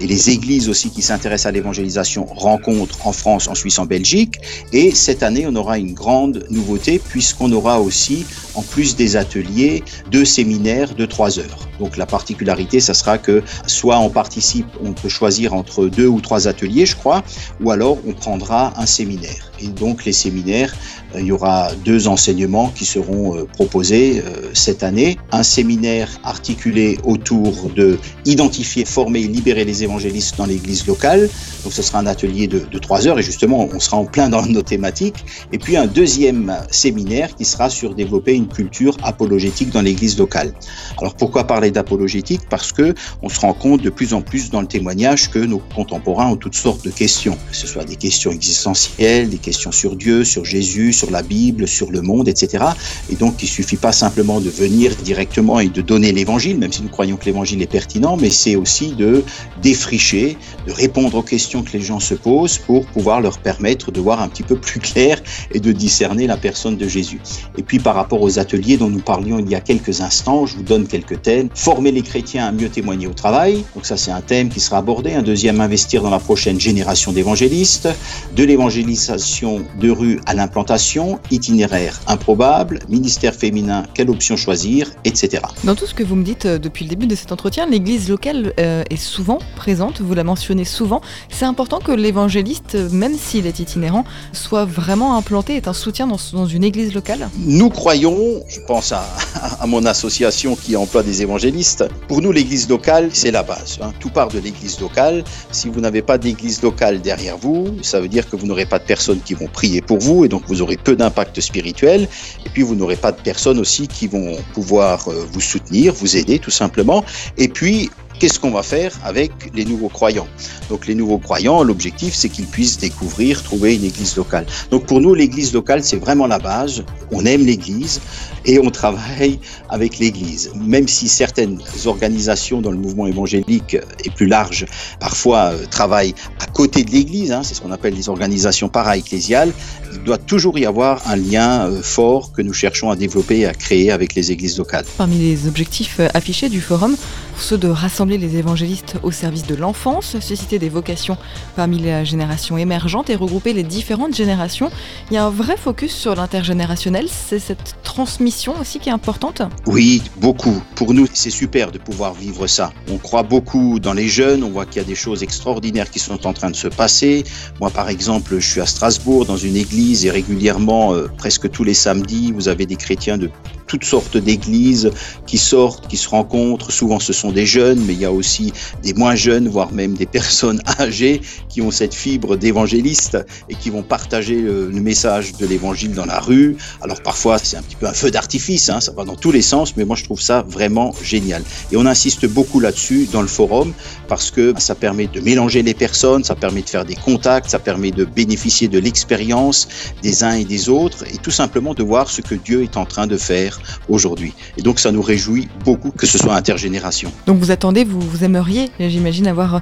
et 0.00 0.06
les 0.06 0.30
églises 0.30 0.68
aussi 0.68 0.90
qui 0.90 1.02
s'intéressent 1.02 1.46
à 1.46 1.52
l'évangélisation 1.52 2.26
rencontrent 2.26 3.06
en 3.06 3.12
France, 3.12 3.48
en 3.48 3.54
Suisse, 3.54 3.78
en 3.78 3.86
Belgique. 3.86 4.36
Et 4.72 4.90
cette 4.90 5.22
année, 5.22 5.46
on 5.46 5.56
aura 5.56 5.78
une 5.78 5.92
grande 5.92 6.44
nouveauté 6.50 6.98
puisqu'on 6.98 7.52
aura 7.52 7.80
aussi, 7.80 8.26
en 8.54 8.62
plus 8.62 8.96
des 8.96 9.16
ateliers, 9.16 9.82
deux 10.10 10.24
séminaires 10.24 10.94
de 10.94 11.06
trois 11.06 11.38
heures. 11.38 11.68
Donc 11.78 11.96
la 11.96 12.06
particularité, 12.06 12.80
ça 12.80 12.94
sera 12.94 13.18
que 13.18 13.42
soit 13.66 13.98
on 13.98 14.10
participe, 14.10 14.66
on 14.84 14.92
peut 14.92 15.08
choisir 15.08 15.54
entre 15.54 15.86
deux 15.86 16.06
ou 16.06 16.20
trois 16.20 16.46
ateliers, 16.48 16.86
je 16.86 16.96
crois, 16.96 17.22
ou 17.60 17.70
alors 17.70 17.98
on 18.06 18.12
prendra 18.12 18.72
un 18.80 18.86
séminaire. 18.86 19.50
Et 19.60 19.68
donc 19.68 20.04
les 20.04 20.12
séminaires, 20.12 20.74
euh, 21.14 21.20
il 21.20 21.26
y 21.26 21.32
aura 21.32 21.70
deux 21.84 22.08
enseignements 22.08 22.70
qui 22.74 22.84
seront 22.84 23.36
euh, 23.36 23.44
proposés 23.44 24.22
euh, 24.24 24.50
cette 24.52 24.82
année. 24.82 25.16
Un 25.32 25.42
séminaire 25.42 26.08
articulé 26.24 26.98
autour 27.04 27.70
de 27.70 27.98
identifier, 28.24 28.84
former 28.84 29.20
et 29.20 29.28
libérer 29.28 29.64
les 29.64 29.84
évangélistes 29.84 30.36
dans 30.36 30.46
l'église 30.46 30.86
locale. 30.86 31.28
Donc 31.62 31.72
ce 31.72 31.82
sera 31.82 32.00
un 32.00 32.06
atelier 32.06 32.46
de, 32.46 32.60
de 32.70 32.78
trois 32.78 33.06
heures 33.06 33.18
et 33.18 33.22
justement 33.22 33.68
on 33.72 33.80
sera 33.80 33.96
en 33.96 34.04
plein 34.04 34.28
dans 34.28 34.43
nos 34.52 34.62
thématiques. 34.62 35.24
Et 35.52 35.58
puis 35.58 35.76
un 35.76 35.86
deuxième 35.86 36.54
séminaire 36.70 37.34
qui 37.34 37.44
sera 37.44 37.70
sur 37.70 37.94
développer 37.94 38.34
une 38.34 38.48
culture 38.48 38.96
apologétique 39.02 39.70
dans 39.70 39.82
l'église 39.82 40.18
locale. 40.18 40.52
Alors 40.98 41.14
pourquoi 41.14 41.44
parler 41.44 41.70
d'apologétique? 41.70 42.42
Parce 42.48 42.72
que 42.72 42.94
on 43.22 43.28
se 43.28 43.40
rend 43.40 43.54
compte 43.54 43.82
de 43.82 43.90
plus 43.90 44.14
en 44.14 44.22
plus 44.22 44.50
dans 44.50 44.60
le 44.60 44.66
témoignage 44.66 45.30
que 45.30 45.38
nos 45.38 45.58
contemporains 45.58 46.30
ont 46.30 46.36
toutes 46.36 46.54
sortes 46.54 46.84
de 46.84 46.90
questions, 46.90 47.36
que 47.50 47.56
ce 47.56 47.66
soit 47.66 47.84
des 47.84 47.96
questions 47.96 48.30
existentielles, 48.30 49.28
des 49.28 49.38
questions 49.38 49.72
sur 49.72 49.96
Dieu, 49.96 50.24
sur 50.24 50.44
Jésus, 50.44 50.92
sur 50.92 51.10
la 51.10 51.22
Bible, 51.22 51.66
sur 51.66 51.90
le 51.90 52.02
monde, 52.02 52.28
etc. 52.28 52.64
Et 53.10 53.16
donc, 53.16 53.42
il 53.42 53.48
suffit 53.48 53.76
pas 53.76 53.92
simplement 53.92 54.40
de 54.40 54.50
venir 54.50 54.94
directement 54.96 55.60
et 55.60 55.68
de 55.68 55.80
donner 55.80 56.12
l'évangile, 56.12 56.58
même 56.58 56.72
si 56.72 56.82
nous 56.82 56.88
croyons 56.88 57.16
que 57.16 57.24
l'évangile 57.24 57.62
est 57.62 57.70
pertinent, 57.70 58.16
mais 58.16 58.30
c'est 58.30 58.56
aussi 58.56 58.94
de 58.94 59.24
défricher, 59.62 60.36
de 60.66 60.72
répondre 60.72 61.16
aux 61.16 61.22
questions 61.22 61.62
que 61.62 61.72
les 61.72 61.80
gens 61.80 62.00
se 62.00 62.14
posent 62.14 62.58
pour 62.58 62.86
pouvoir 62.86 63.20
leur 63.20 63.38
permettre 63.38 63.90
de 63.90 64.00
voir 64.00 64.20
un 64.24 64.28
petit 64.28 64.42
peu 64.42 64.56
plus 64.56 64.80
clair 64.80 65.20
et 65.52 65.60
de 65.60 65.72
discerner 65.72 66.26
la 66.26 66.36
personne 66.36 66.76
de 66.76 66.88
Jésus. 66.88 67.20
Et 67.56 67.62
puis, 67.62 67.78
par 67.78 67.94
rapport 67.94 68.22
aux 68.22 68.38
ateliers 68.38 68.76
dont 68.76 68.90
nous 68.90 69.00
parlions 69.00 69.38
il 69.38 69.48
y 69.48 69.54
a 69.54 69.60
quelques 69.60 70.00
instants, 70.00 70.46
je 70.46 70.56
vous 70.56 70.62
donne 70.62 70.86
quelques 70.86 71.22
thèmes. 71.22 71.48
Former 71.54 71.92
les 71.92 72.02
chrétiens 72.02 72.46
à 72.46 72.52
mieux 72.52 72.68
témoigner 72.68 73.06
au 73.06 73.12
travail. 73.12 73.64
Donc 73.74 73.86
ça, 73.86 73.96
c'est 73.96 74.10
un 74.10 74.20
thème 74.20 74.48
qui 74.48 74.60
sera 74.60 74.78
abordé. 74.78 75.12
Un 75.12 75.22
deuxième, 75.22 75.60
investir 75.60 76.02
dans 76.02 76.10
la 76.10 76.18
prochaine 76.18 76.60
génération 76.60 77.12
d'évangélistes. 77.12 77.88
De 78.36 78.44
l'évangélisation 78.44 79.64
de 79.80 79.90
rue 79.90 80.20
à 80.26 80.34
l'implantation, 80.34 81.18
itinéraire 81.30 82.00
improbable, 82.06 82.80
ministère 82.88 83.34
féminin, 83.34 83.84
quelle 83.94 84.10
option 84.10 84.36
choisir, 84.36 84.90
etc. 85.04 85.42
Dans 85.64 85.74
tout 85.74 85.86
ce 85.86 85.94
que 85.94 86.02
vous 86.02 86.16
me 86.16 86.24
dites 86.24 86.46
euh, 86.46 86.58
depuis 86.58 86.84
le 86.84 86.90
début 86.90 87.06
de 87.06 87.14
cet 87.14 87.32
entretien, 87.32 87.66
l'église 87.66 88.08
locale 88.08 88.52
euh, 88.58 88.82
est 88.90 88.96
souvent 88.96 89.38
présente, 89.56 90.00
vous 90.00 90.14
la 90.14 90.24
mentionnez 90.24 90.64
souvent. 90.64 91.00
C'est 91.28 91.44
important 91.44 91.78
que 91.78 91.92
l'évangéliste, 91.92 92.74
même 92.92 93.14
s'il 93.16 93.46
est 93.46 93.58
itinérant, 93.58 94.04
soit 94.32 94.64
vraiment 94.64 95.16
implanté, 95.16 95.56
est 95.56 95.68
un 95.68 95.72
soutien 95.72 96.06
dans, 96.06 96.46
une 96.46 96.64
église 96.64 96.94
locale 96.94 97.28
Nous 97.38 97.70
croyons, 97.70 98.42
je 98.48 98.60
pense 98.66 98.92
à, 98.92 99.04
à, 99.60 99.66
mon 99.66 99.84
association 99.86 100.56
qui 100.56 100.76
emploie 100.76 101.02
des 101.02 101.22
évangélistes, 101.22 101.84
pour 102.08 102.20
nous 102.20 102.32
l'église 102.32 102.68
locale, 102.68 103.10
c'est 103.12 103.30
la 103.30 103.42
base. 103.42 103.78
Hein. 103.80 103.92
Tout 104.00 104.10
part 104.10 104.28
de 104.28 104.38
l'église 104.38 104.80
locale. 104.80 105.24
Si 105.50 105.68
vous 105.68 105.80
n'avez 105.80 106.02
pas 106.02 106.18
d'église 106.18 106.62
locale 106.62 107.00
derrière 107.00 107.38
vous, 107.38 107.76
ça 107.82 108.00
veut 108.00 108.08
dire 108.08 108.28
que 108.28 108.36
vous 108.36 108.46
n'aurez 108.46 108.66
pas 108.66 108.78
de 108.78 108.84
personnes 108.84 109.20
qui 109.24 109.34
vont 109.34 109.46
prier 109.46 109.80
pour 109.80 109.98
vous 109.98 110.24
et 110.24 110.28
donc 110.28 110.42
vous 110.46 110.62
aurez 110.62 110.76
peu 110.76 110.96
d'impact 110.96 111.40
spirituel. 111.40 112.08
Et 112.46 112.48
puis 112.48 112.62
vous 112.62 112.74
n'aurez 112.74 112.96
pas 112.96 113.12
de 113.12 113.20
personnes 113.20 113.58
aussi 113.58 113.88
qui 113.88 114.06
vont 114.06 114.36
pouvoir 114.52 115.08
euh, 115.08 115.26
vous 115.32 115.40
soutenir, 115.40 115.92
vous 115.92 116.16
aider 116.16 116.38
tout 116.38 116.50
simplement. 116.50 117.04
Et 117.38 117.48
puis 117.48 117.90
qu'est-ce 118.24 118.40
qu'on 118.40 118.52
va 118.52 118.62
faire 118.62 118.98
avec 119.04 119.32
les 119.52 119.66
nouveaux 119.66 119.90
croyants? 119.90 120.26
Donc 120.70 120.86
les 120.86 120.94
nouveaux 120.94 121.18
croyants, 121.18 121.62
l'objectif 121.62 122.14
c'est 122.14 122.30
qu'ils 122.30 122.46
puissent 122.46 122.78
découvrir, 122.78 123.42
trouver 123.42 123.74
une 123.74 123.84
église 123.84 124.16
locale. 124.16 124.46
Donc 124.70 124.86
pour 124.86 125.02
nous, 125.02 125.12
l'église 125.12 125.52
locale, 125.52 125.84
c'est 125.84 125.98
vraiment 125.98 126.26
la 126.26 126.38
base. 126.38 126.84
On 127.12 127.26
aime 127.26 127.44
l'église 127.44 128.00
et 128.46 128.58
on 128.58 128.70
travaille 128.70 129.38
avec 129.68 129.98
l'église. 129.98 130.50
Même 130.54 130.88
si 130.88 131.06
certaines 131.06 131.58
organisations 131.84 132.62
dans 132.62 132.70
le 132.70 132.78
mouvement 132.78 133.06
évangélique 133.06 133.76
et 134.02 134.08
plus 134.08 134.26
large 134.26 134.64
parfois 135.00 135.52
euh, 135.52 135.66
travaillent 135.66 136.14
à 136.40 136.46
côté 136.46 136.82
de 136.82 136.92
l'église, 136.92 137.30
hein, 137.30 137.42
c'est 137.42 137.52
ce 137.52 137.60
qu'on 137.60 137.72
appelle 137.72 137.92
les 137.92 138.08
organisations 138.08 138.70
para-ecclésiales, 138.70 139.52
il 139.92 140.02
doit 140.02 140.16
toujours 140.16 140.58
y 140.58 140.64
avoir 140.64 141.06
un 141.06 141.16
lien 141.16 141.68
euh, 141.68 141.82
fort 141.82 142.32
que 142.32 142.40
nous 142.40 142.54
cherchons 142.54 142.88
à 142.88 142.96
développer 142.96 143.40
et 143.40 143.46
à 143.46 143.52
créer 143.52 143.90
avec 143.90 144.14
les 144.14 144.32
églises 144.32 144.56
locales. 144.56 144.86
Parmi 144.96 145.18
les 145.18 145.46
objectifs 145.46 146.00
euh, 146.00 146.08
affichés 146.14 146.48
du 146.48 146.62
forum, 146.62 146.96
ceux 147.38 147.58
de 147.58 147.68
rassembler 147.68 148.18
les 148.18 148.36
évangélistes 148.36 148.96
au 149.02 149.10
service 149.10 149.46
de 149.46 149.54
l'enfance, 149.54 150.18
susciter 150.20 150.58
des 150.58 150.68
vocations 150.68 151.16
parmi 151.56 151.78
les 151.78 152.04
générations 152.04 152.56
émergentes 152.56 153.10
et 153.10 153.16
regrouper 153.16 153.52
les 153.52 153.62
différentes 153.62 154.14
générations. 154.14 154.70
Il 155.10 155.14
y 155.14 155.16
a 155.16 155.24
un 155.24 155.30
vrai 155.30 155.56
focus 155.56 155.94
sur 155.94 156.14
l'intergénérationnel, 156.14 157.06
c'est 157.08 157.38
cette 157.38 157.76
transmission 157.82 158.54
aussi 158.60 158.78
qui 158.78 158.88
est 158.88 158.92
importante 158.92 159.42
Oui, 159.66 160.02
beaucoup. 160.16 160.62
Pour 160.74 160.94
nous, 160.94 161.06
c'est 161.12 161.30
super 161.30 161.70
de 161.70 161.78
pouvoir 161.78 162.14
vivre 162.14 162.46
ça. 162.46 162.72
On 162.90 162.98
croit 162.98 163.22
beaucoup 163.22 163.78
dans 163.78 163.92
les 163.92 164.08
jeunes, 164.08 164.42
on 164.42 164.50
voit 164.50 164.66
qu'il 164.66 164.82
y 164.82 164.84
a 164.84 164.88
des 164.88 164.94
choses 164.94 165.22
extraordinaires 165.22 165.90
qui 165.90 165.98
sont 165.98 166.26
en 166.26 166.32
train 166.32 166.50
de 166.50 166.56
se 166.56 166.68
passer. 166.68 167.24
Moi, 167.60 167.70
par 167.70 167.88
exemple, 167.88 168.36
je 168.38 168.46
suis 168.46 168.60
à 168.60 168.66
Strasbourg 168.66 169.26
dans 169.26 169.36
une 169.36 169.56
église 169.56 170.04
et 170.06 170.10
régulièrement, 170.10 170.94
euh, 170.94 171.08
presque 171.16 171.50
tous 171.50 171.64
les 171.64 171.74
samedis, 171.74 172.32
vous 172.32 172.48
avez 172.48 172.66
des 172.66 172.76
chrétiens 172.76 173.18
de 173.18 173.30
toutes 173.66 173.84
sortes 173.84 174.16
d'églises 174.16 174.90
qui 175.26 175.38
sortent, 175.38 175.88
qui 175.88 175.96
se 175.96 176.08
rencontrent. 176.08 176.70
Souvent, 176.70 177.00
ce 177.00 177.12
sont 177.12 177.32
des 177.32 177.46
jeunes, 177.46 177.80
mais 177.86 177.94
il 177.94 178.00
y 178.00 178.04
a 178.04 178.12
aussi 178.12 178.52
des 178.82 178.94
moins 178.94 179.14
jeunes, 179.14 179.48
voire 179.48 179.72
même 179.72 179.94
des 179.94 180.06
personnes 180.06 180.60
âgées 180.78 181.20
qui 181.48 181.62
ont 181.62 181.70
cette 181.70 181.94
fibre 181.94 182.36
d'évangéliste 182.36 183.18
et 183.48 183.54
qui 183.54 183.70
vont 183.70 183.82
partager 183.82 184.40
le, 184.40 184.70
message 184.84 185.32
de 185.36 185.46
l'évangile 185.46 185.92
dans 185.92 186.04
la 186.04 186.20
rue. 186.20 186.56
Alors 186.82 187.00
parfois, 187.02 187.38
c'est 187.38 187.56
un 187.56 187.62
petit 187.62 187.76
peu 187.76 187.86
un 187.86 187.94
feu 187.94 188.10
d'artifice, 188.10 188.68
hein, 188.68 188.80
ça 188.80 188.92
va 188.92 189.04
dans 189.04 189.16
tous 189.16 189.32
les 189.32 189.40
sens, 189.40 189.76
mais 189.78 189.86
moi 189.86 189.96
je 189.96 190.04
trouve 190.04 190.20
ça 190.20 190.44
vraiment 190.46 190.94
génial. 191.02 191.42
Et 191.72 191.76
on 191.78 191.86
insiste 191.86 192.26
beaucoup 192.26 192.60
là-dessus 192.60 193.08
dans 193.10 193.22
le 193.22 193.28
forum 193.28 193.72
parce 194.08 194.30
que 194.30 194.52
ça 194.58 194.74
permet 194.74 195.06
de 195.06 195.20
mélanger 195.20 195.62
les 195.62 195.72
personnes, 195.72 196.22
ça 196.22 196.34
permet 196.34 196.60
de 196.60 196.68
faire 196.68 196.84
des 196.84 196.96
contacts, 196.96 197.48
ça 197.48 197.58
permet 197.58 197.92
de 197.92 198.04
bénéficier 198.04 198.68
de 198.68 198.78
l'expérience 198.78 199.68
des 200.02 200.22
uns 200.22 200.34
et 200.34 200.44
des 200.44 200.68
autres 200.68 201.04
et 201.04 201.16
tout 201.16 201.30
simplement 201.30 201.72
de 201.72 201.82
voir 201.82 202.10
ce 202.10 202.20
que 202.20 202.34
Dieu 202.34 202.62
est 202.62 202.76
en 202.76 202.84
train 202.84 203.06
de 203.06 203.16
faire 203.16 203.53
aujourd'hui. 203.88 204.34
Et 204.56 204.62
donc 204.62 204.78
ça 204.78 204.92
nous 204.92 205.02
réjouit 205.02 205.48
beaucoup 205.64 205.90
que 205.90 206.06
ce 206.06 206.18
soit 206.18 206.34
intergénération. 206.34 207.12
Donc 207.26 207.38
vous 207.38 207.50
attendez, 207.50 207.84
vous, 207.84 208.00
vous 208.00 208.24
aimeriez, 208.24 208.70
j'imagine, 208.78 209.26
avoir 209.26 209.60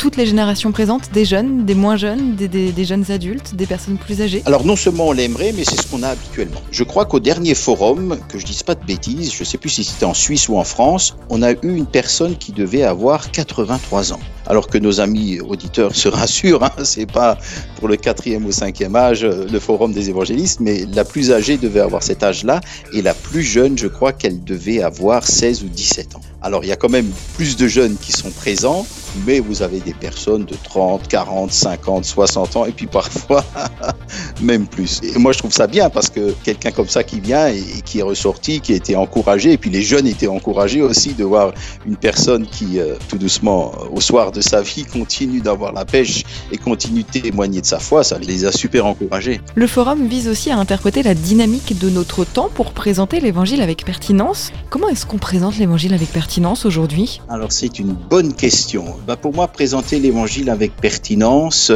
toutes 0.00 0.16
les 0.16 0.24
générations 0.24 0.72
présentes, 0.72 1.12
des 1.12 1.26
jeunes, 1.26 1.66
des 1.66 1.74
moins 1.74 1.96
jeunes, 1.96 2.34
des, 2.34 2.48
des, 2.48 2.72
des, 2.72 2.84
jeunes 2.86 3.04
adultes, 3.10 3.54
des 3.54 3.66
personnes 3.66 3.98
plus 3.98 4.22
âgées? 4.22 4.42
Alors 4.46 4.64
non 4.64 4.74
seulement 4.74 5.08
on 5.08 5.12
l'aimerait, 5.12 5.52
mais 5.54 5.62
c'est 5.62 5.78
ce 5.78 5.86
qu'on 5.86 6.02
a 6.02 6.08
habituellement. 6.08 6.62
Je 6.70 6.84
crois 6.84 7.04
qu'au 7.04 7.20
dernier 7.20 7.54
forum, 7.54 8.16
que 8.30 8.38
je 8.38 8.46
dise 8.46 8.62
pas 8.62 8.74
de 8.74 8.82
bêtises, 8.82 9.30
je 9.34 9.44
sais 9.44 9.58
plus 9.58 9.68
si 9.68 9.84
c'était 9.84 10.06
en 10.06 10.14
Suisse 10.14 10.48
ou 10.48 10.56
en 10.56 10.64
France, 10.64 11.16
on 11.28 11.42
a 11.42 11.52
eu 11.52 11.76
une 11.76 11.84
personne 11.84 12.38
qui 12.38 12.52
devait 12.52 12.82
avoir 12.82 13.30
83 13.30 14.14
ans. 14.14 14.20
Alors 14.50 14.66
que 14.66 14.78
nos 14.78 15.00
amis 15.00 15.38
auditeurs 15.38 15.94
se 15.94 16.08
rassurent, 16.08 16.64
hein, 16.64 16.82
c'est 16.82 17.10
pas 17.10 17.38
pour 17.76 17.86
le 17.86 17.96
quatrième 17.96 18.44
ou 18.46 18.50
cinquième 18.50 18.96
âge 18.96 19.24
le 19.24 19.58
forum 19.60 19.92
des 19.92 20.10
évangélistes, 20.10 20.58
mais 20.58 20.86
la 20.92 21.04
plus 21.04 21.30
âgée 21.30 21.56
devait 21.56 21.78
avoir 21.78 22.02
cet 22.02 22.24
âge-là 22.24 22.60
et 22.92 23.00
la 23.00 23.14
plus 23.14 23.44
jeune, 23.44 23.78
je 23.78 23.86
crois 23.86 24.12
qu'elle 24.12 24.42
devait 24.42 24.82
avoir 24.82 25.24
16 25.24 25.62
ou 25.62 25.68
17 25.68 26.16
ans. 26.16 26.20
Alors 26.42 26.64
il 26.64 26.68
y 26.68 26.72
a 26.72 26.76
quand 26.76 26.88
même 26.88 27.10
plus 27.34 27.56
de 27.56 27.68
jeunes 27.68 27.96
qui 27.98 28.12
sont 28.12 28.30
présents, 28.30 28.86
mais 29.26 29.40
vous 29.40 29.60
avez 29.60 29.80
des 29.80 29.92
personnes 29.92 30.46
de 30.46 30.54
30, 30.64 31.06
40, 31.06 31.52
50, 31.52 32.04
60 32.04 32.56
ans 32.56 32.64
et 32.64 32.72
puis 32.72 32.86
parfois 32.86 33.44
même 34.40 34.66
plus. 34.66 35.00
Et 35.02 35.18
moi 35.18 35.32
je 35.32 35.38
trouve 35.38 35.52
ça 35.52 35.66
bien 35.66 35.90
parce 35.90 36.08
que 36.08 36.32
quelqu'un 36.42 36.70
comme 36.70 36.88
ça 36.88 37.04
qui 37.04 37.20
vient 37.20 37.48
et, 37.48 37.62
qui 37.84 37.98
est 37.98 38.02
ressorti, 38.02 38.60
qui 38.60 38.72
a 38.72 38.76
été 38.76 38.96
encouragé, 38.96 39.52
et 39.52 39.58
puis 39.58 39.68
les 39.68 39.82
jeunes 39.82 40.06
étaient 40.06 40.28
encouragés 40.28 40.80
aussi 40.80 41.12
de 41.12 41.24
voir 41.24 41.52
une 41.86 41.96
personne 41.96 42.46
qui 42.46 42.78
euh, 42.78 42.94
tout 43.08 43.18
doucement 43.18 43.72
euh, 43.74 43.88
au 43.92 44.00
soir 44.00 44.32
de 44.32 44.40
sa 44.40 44.62
vie 44.62 44.84
continue 44.84 45.40
d'avoir 45.40 45.74
la 45.74 45.84
pêche 45.84 46.24
et 46.52 46.56
continue 46.56 47.02
de 47.02 47.20
témoigner 47.20 47.60
de 47.60 47.66
sa 47.66 47.80
foi, 47.80 48.02
ça 48.02 48.18
les 48.18 48.46
a 48.46 48.52
super 48.52 48.86
encouragés. 48.86 49.42
Le 49.54 49.66
forum 49.66 50.06
vise 50.06 50.26
aussi 50.26 50.50
à 50.50 50.56
interpréter 50.56 51.02
la 51.02 51.14
dynamique 51.14 51.78
de 51.78 51.90
notre 51.90 52.24
temps 52.24 52.48
pour 52.54 52.72
présenter 52.72 53.20
l'évangile 53.20 53.60
avec 53.60 53.84
pertinence. 53.84 54.52
Comment 54.70 54.88
est-ce 54.88 55.04
qu'on 55.04 55.18
présente 55.18 55.58
l'évangile 55.58 55.92
avec 55.92 56.08
pertinence? 56.08 56.29
Alors 57.28 57.50
c'est 57.50 57.80
une 57.80 57.92
bonne 57.92 58.34
question. 58.34 58.84
Bah, 59.04 59.16
pour 59.16 59.34
moi, 59.34 59.48
présenter 59.48 59.98
l'évangile 59.98 60.48
avec 60.48 60.76
pertinence, 60.76 61.72